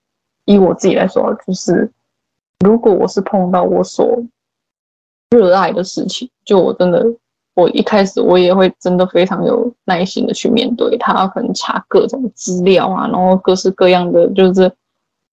[0.44, 1.90] 以我自己来说，就是
[2.60, 4.22] 如果我是碰到我所
[5.30, 7.04] 热爱的事情，就我真的。
[7.54, 14.72] 我一开始我也会真的非常有耐心的去面对他，可能查各种资料啊，然后各式各样的，就是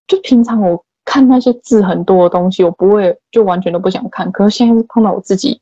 [0.07, 4.29] 就平常我看那些字很多的东西，我不会就完全都不想看。
[4.31, 5.61] 可是现在碰到我自己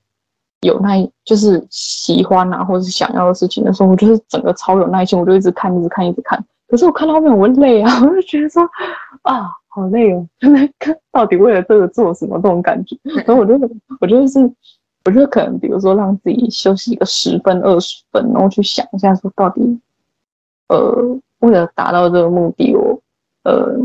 [0.62, 6.44] 有耐，就是喜欢啊，或者是想要的事情的时候，我就是整个超有耐心，我就一直看，一直看，一直看。
[6.68, 8.64] 可是我看到后面我会累啊， 我就觉得说
[9.24, 12.98] 啊，好累哦，真的看到底为了这个做什么这种感觉。
[13.26, 13.54] 然后我就
[14.00, 14.52] 我就是。
[15.08, 19.80] 我觉得可能，比如说让自己休息一个十分、二十分，然后去想一下，说到底，
[20.68, 23.00] 呃，为了达到这个目的，我
[23.44, 23.78] 呃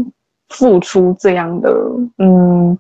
[0.49, 1.71] 付出这样的
[2.17, 2.79] 嗯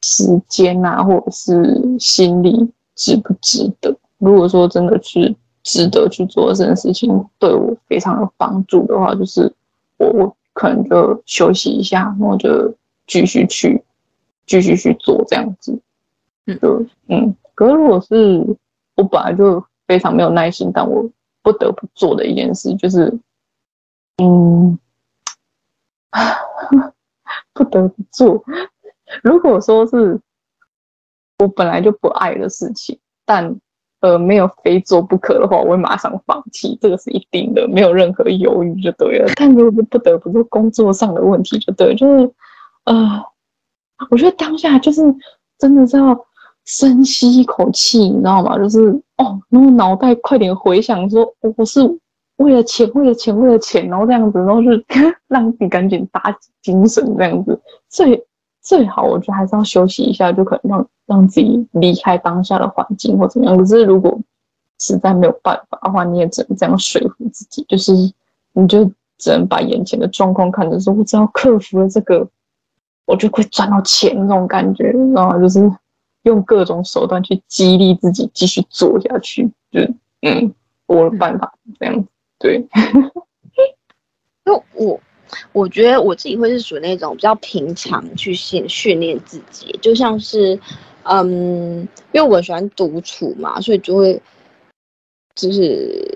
[0.00, 3.94] 时间啊，或者是心力值不值得？
[4.16, 9.52] 如果说真的去值得去做这件事情，对我非常有帮助的话，就是
[9.96, 12.74] 我我可能就休息一下，然后就
[13.06, 13.82] 继续去
[14.46, 15.78] 继续去做这样子，
[16.46, 17.36] 嗯，就嗯。
[17.54, 18.56] 可是，如果是
[18.96, 21.08] 我本来就非常没有耐心，但我
[21.42, 23.12] 不得不做的一件事，就是，
[24.16, 24.78] 嗯，
[27.52, 28.42] 不得不做。
[29.22, 30.18] 如果说是
[31.38, 33.60] 我本来就不爱的事情，但
[34.02, 39.32] 呃没有非做不可的话，我会马上放弃，这个是一定的，没有任何犹豫就对了。
[39.34, 42.30] 但如果是不得不做工作上的问题，就对，就是
[42.84, 43.22] 呃，
[44.10, 45.02] 我觉得当下就是
[45.58, 46.26] 真的是要。
[46.64, 48.56] 深吸一口气，你知道吗？
[48.56, 48.78] 就是
[49.16, 51.80] 哦，然后脑袋快点回想说，说我是
[52.36, 54.70] 为了钱，为了钱，为了钱，然后这样子，然后就
[55.26, 56.32] 让你赶紧打
[56.62, 58.24] 精神，这样子最
[58.62, 59.02] 最好。
[59.02, 63.56] 我觉得还是要休息一下，就可能让让自己离开当下的环境或怎么样。
[63.58, 64.18] 可是如果
[64.78, 67.92] 实在没有办法的话，你也只能这样说服自己，就是
[68.52, 68.84] 你就
[69.18, 72.26] 只能把眼前的状况看着说，我只要克服了这个，
[73.04, 75.38] 我就会赚到钱那种感觉，你知道吗？
[75.38, 75.70] 就是。
[76.24, 79.80] 用各种手段去激励自己继续做下去，就
[80.20, 80.54] 嗯，
[80.86, 82.08] 我的办法这样子，
[82.38, 82.64] 对。
[84.46, 85.00] 那我，
[85.52, 90.58] 我觉得我自己会是属于那种比较平常去训训练自己，就像是
[91.04, 94.20] 嗯，因为我喜欢独处嘛，所以就会
[95.34, 96.06] 就是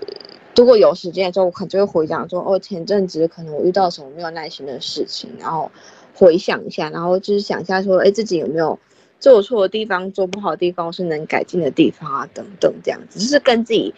[0.55, 5.71] 如果有时间的时候，我可能就会回想说，哦，前阵子可能我遇到什么没有耐心的事情，然后
[6.13, 8.79] 回想一下，然后就是想一下说，哎，自己有没有。
[9.19, 13.91] 做错的地方，做不好的地方，是能改进的地方啊，等等，这样子，就是跟自己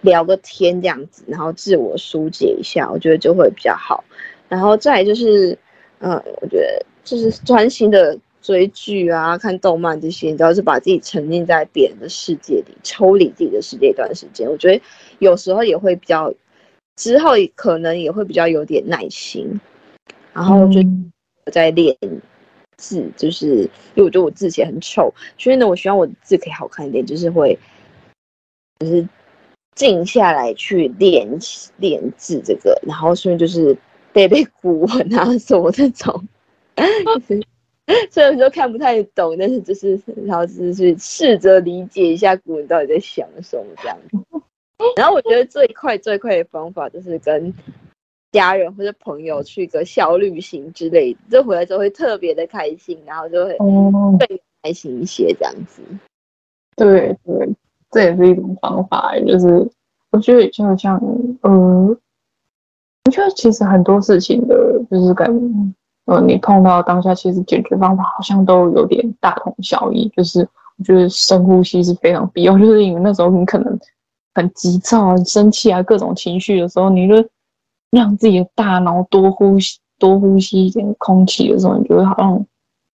[0.00, 4.02] 聊个天这样子，然后自我疏解一下，我觉得就会比较好。
[4.54, 5.58] 然后再就是，
[5.98, 14.48] 嗯，我觉得就是专心的追剧啊、看动漫这些，你知道，是把自己沉浸在别人的世界里，抽离自己的世界一段时间。
[14.48, 14.80] 我觉得
[15.18, 16.32] 有时候也会比较，
[16.94, 19.60] 之后可能也会比较有点耐心，
[20.32, 20.80] 然后就
[21.50, 21.96] 在练。
[22.76, 23.58] 字就是，
[23.94, 27.56] 因为我觉得我字写很丑，所以呢，我希望我的字可以好看一点，就是会，
[28.80, 29.08] 就是
[29.76, 31.38] 静下来去练
[31.76, 33.78] 练字这个，然后顺便就是
[34.14, 36.26] 背背古文啊什么这种，
[38.10, 44.16] 虽然说看不太懂，但是就是然后就是试着理解一下古文到底在想什么这样子。
[44.96, 47.52] 然后我觉得最快最快的方法就是跟。
[48.32, 54.18] 家人或者朋友去一个小旅行之类的，这回来之后会特别的开心，然后就会更
[54.60, 55.80] 开心一些这样子。
[56.74, 57.48] 对对，
[57.92, 59.14] 这也是一种方法。
[59.24, 59.46] 就是
[60.10, 61.00] 我觉得就像，
[61.44, 61.96] 嗯，
[63.04, 64.54] 我觉得其实很多事情的，
[64.90, 65.44] 就是感觉，
[66.06, 70.08] 呃，你碰到当下，其实解决方法好像都有点大同小异。
[70.16, 70.40] 就是
[70.78, 73.78] 我觉得深呼吸是非常必要，就是因为那时候你可能
[74.34, 77.24] 很急躁啊、生气啊、各种情绪的时候，你就。
[77.90, 82.44] 让自己的大脑多呼吸，多呼吸一点空气的时候，你觉得好像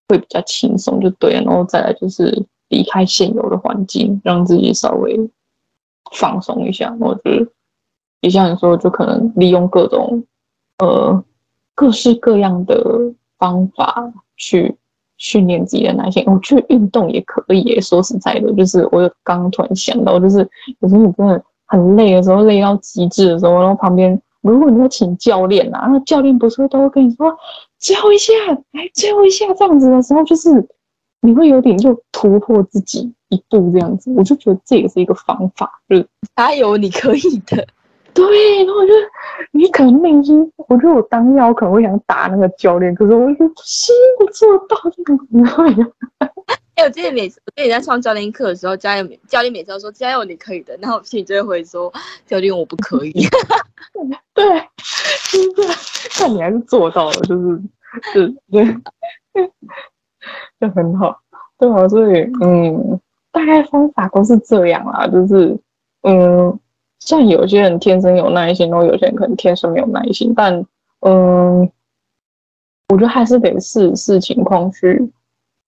[0.09, 1.43] 会比较轻松，就对了。
[1.43, 5.17] 然后再来就是离开现有的环境，让自己稍微
[6.17, 6.93] 放松一下。
[6.99, 7.47] 我觉得
[8.21, 10.25] 也像你说，就可能利用各种
[10.79, 11.25] 呃
[11.75, 12.83] 各式各样的
[13.39, 14.77] 方法去
[15.17, 16.25] 训练自己的耐心。
[16.27, 17.81] 我觉得运动也可以。
[17.81, 20.39] 说实在的，就是我刚刚突然想到，就是
[20.81, 24.21] 有时候你真的很累的时候，累到极致的时候，然后旁边。
[24.41, 27.37] 如果你要请教练啊，那教练不是都会跟你说
[27.81, 28.33] 最后一下，
[28.71, 30.65] 来最后一下这样子的时候，就是
[31.21, 34.13] 你会有点就突破自己一步这样子。
[34.17, 37.67] 我就觉得这也是一个方法，就是加油，你可以的。
[38.19, 38.99] 对，然后我觉得
[39.53, 50.77] 你可能内心，我觉得我当下我可能会想打那个教练，可是我就心不做到这个，然后哎、欸，我记得每次我跟你在上教练课的时候，教练教练每次都说加油，你可以的。
[50.83, 51.93] 然后我心里就会回说，
[52.27, 53.13] 教练我不可以。
[54.35, 54.45] 对，
[55.31, 57.63] 就是但你还是做到了，就是，
[58.13, 58.65] 是，对，
[60.61, 61.21] 就很好。
[61.57, 63.01] 对啊，所以嗯，
[63.31, 65.57] 大概方法都是这样啦，就是
[66.03, 66.59] 嗯，
[67.01, 70.65] 像有些人天生有耐心，然后有些人可能天生没有耐心，但
[71.01, 71.71] 嗯。
[72.91, 75.13] 我觉得还是得视视情况去。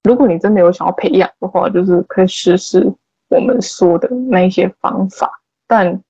[0.04, 2.90] 如果你真的有想要培养的话，就是可以试试
[3.28, 5.30] 我们说的那一些方法。
[5.66, 6.02] 但，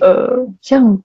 [0.00, 0.98] 呃，像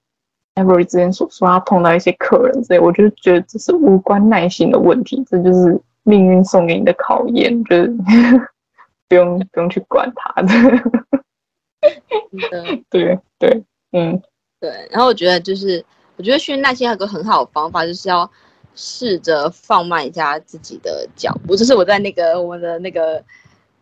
[0.56, 7.94] Every 之前所说，他碰到一些客人，所以我就觉得这是无关耐心的问题，这就是命运送给你的考验，就是
[9.10, 10.48] 不用不用去管他的。
[11.82, 14.22] 的 对对，嗯，
[14.60, 14.88] 对。
[14.92, 15.84] 然后我觉得就是，
[16.16, 18.30] 我觉得训练耐心还有个很好的方法，就是要。
[18.74, 23.22] 试着放慢一下自己的脚步，就是我在那个我们的那个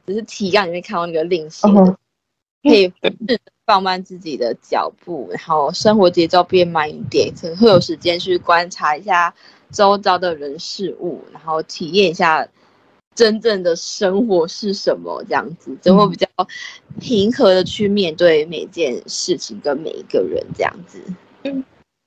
[0.08, 1.96] 只是提纲里面看到那个练习的，
[2.64, 9.32] 可以试着放慢自己的脚步，然后生活节奏变慢一点，可能会有时间去观察一下
[9.72, 12.50] 周遭的人事物，然后体验一下
[13.20, 16.26] 真正的生活是什么，这样子就会比较
[17.02, 21.02] 平和的去面对每件事情跟每一个人，这样子。
[21.44, 21.62] 嗯。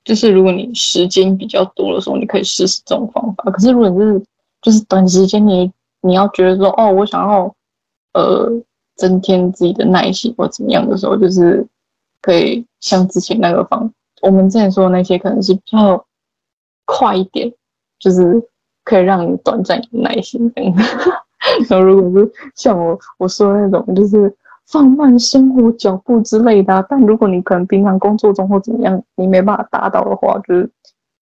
[0.05, 3.45] 就是如果你时间比较多的时候，你可以试试这种方法。
[3.51, 4.25] 可是如果你是
[4.63, 7.55] 就是短时间，你你要觉得说哦，我想要
[8.15, 8.51] 呃
[8.97, 11.65] 增添自己的耐心或怎么样的时候，就是
[12.23, 13.93] 可以像之前那个方，
[14.23, 16.05] 我们之前说的那些可能是比较
[16.85, 17.53] 快一点，
[18.01, 18.43] 就是
[18.85, 20.75] 可以让你短暂有耐心这样。
[21.69, 24.35] 然后如果是像我我说的那种，就是。
[24.65, 30.71] 放慢生活脚步之类的，啊，但如果你可能平常工作中或怎么样，你没办法达到的话，就是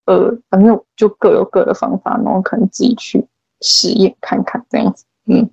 [0.05, 3.27] 呃，反正就各有各的方法，然后可能自己去
[3.61, 5.05] 实验看看这样子。
[5.27, 5.51] 嗯，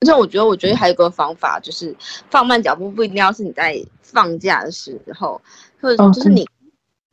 [0.00, 1.94] 而且我觉得，我觉得还有一个方法，就是
[2.30, 5.40] 放慢脚步，不一定要是你在放假的时候，
[5.80, 6.44] 或者就是你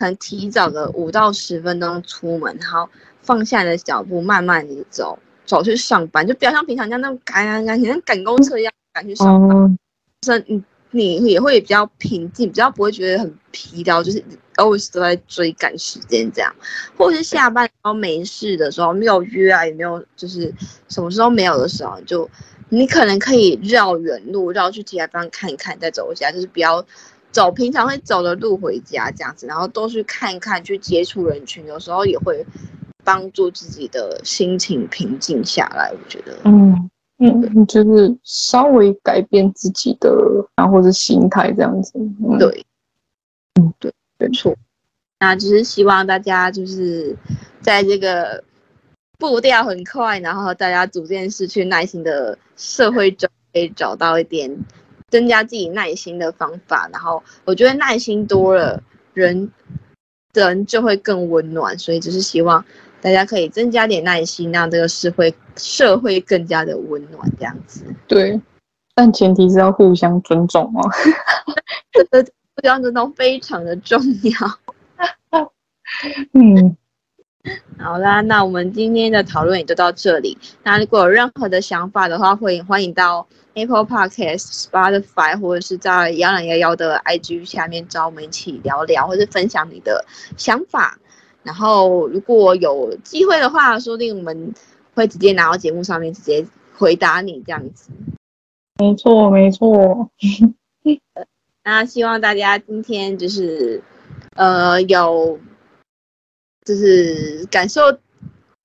[0.04, 2.90] 可能提早个五到十分钟出门，然后
[3.22, 9.58] 放下你的脚步，慢慢的走，走去上班，就不要像平常这样那么赶赶赶，像赶公车一样赶去上班。
[9.58, 9.78] 嗯
[10.96, 14.24] 你你也会比较平静，比较不会觉得很疲劳，就是
[14.58, 16.54] always 都在追赶时间这样，
[16.96, 20.54] 或者是下班然后没事的时候，没有约啊，也没有就是
[20.90, 22.30] 什么时候没有的时候，就
[22.70, 26.86] 你可能可以绕远路，绕去其他地方看一看，再走一下，就是不要
[27.34, 32.46] 走平常会走的路回家这样子，然后多去看一看，去接触人群，有时候也会
[33.04, 36.90] 帮助自己的心情平静下来，我觉得，嗯。
[37.20, 40.10] 嗯，就是稍微改变自己的，
[40.56, 41.94] 然后或者心态这样子。
[41.96, 42.66] 嗯、对，
[43.62, 44.54] 嗯，对，没错。
[45.20, 47.16] 那只是希望大家就是
[47.62, 48.44] 在这个
[49.20, 54.52] 步调很快，然后大家逐渐失去耐心的社会中，可以找到一点
[55.14, 56.90] 增加自己耐心的方法。
[56.92, 58.82] 然后我觉得耐心多了，
[59.14, 59.52] 人
[60.34, 61.78] 人就会更温暖。
[61.78, 62.66] 所以就是希望。
[63.00, 67.84] 大家可以增加点耐心，让这个社会社会更加的温暖，这样子。
[68.08, 68.42] 对，
[68.96, 70.90] 但前提是要互相尊重哦。
[71.92, 72.24] 这个
[72.56, 75.52] 互相尊重非常的重要。
[76.32, 76.78] 嗯，
[77.78, 80.38] 好啦，那我们今天的讨论也就到这里。
[80.64, 90.06] 那如果有任何的想法的话，会欢迎到 Apple Podcast、Spotify 或者是在幺两幺幺的 IG 下面找我们一起聊聊，或者分享你的
[90.38, 90.98] 想法。
[91.44, 94.54] 然后，如果有机会的话，说不定我们
[94.94, 96.46] 会直接拿到节目上面直接
[96.78, 97.90] 回答你这样子。
[98.80, 100.10] 没错，没错。
[101.66, 103.82] 那希望大家今天就是，
[104.36, 105.38] 呃，有，
[106.66, 107.82] 就是感受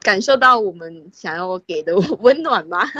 [0.00, 2.84] 感受到我们想要给的 温暖吧。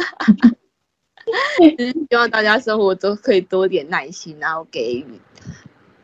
[1.61, 5.05] 就是希望大家生活都可以多点耐心，然后给予。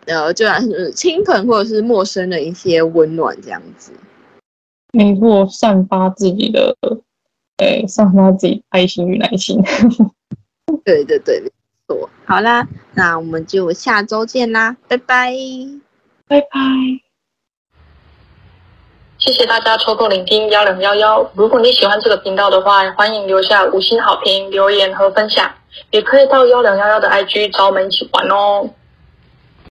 [0.07, 3.91] 呃，就算是亲朋或者是陌生的一些温暖，这样子。
[4.93, 6.77] 没错，散发自己的，
[7.57, 9.59] 哎，散发自己爱心与耐心。
[10.85, 11.51] 对对对，没
[11.89, 12.11] 错。
[12.27, 15.33] 好啦，那我们就下周见啦，拜拜，
[16.29, 17.04] 拜拜。
[19.25, 21.27] 谢谢大家抽空聆听幺零幺幺。
[21.33, 25.51] 如果你喜欢这个频道的话，欢迎留下五星好评、留言和分享，
[25.93, 28.69] 也可以到幺零幺幺的 IG 找我们一起玩哦。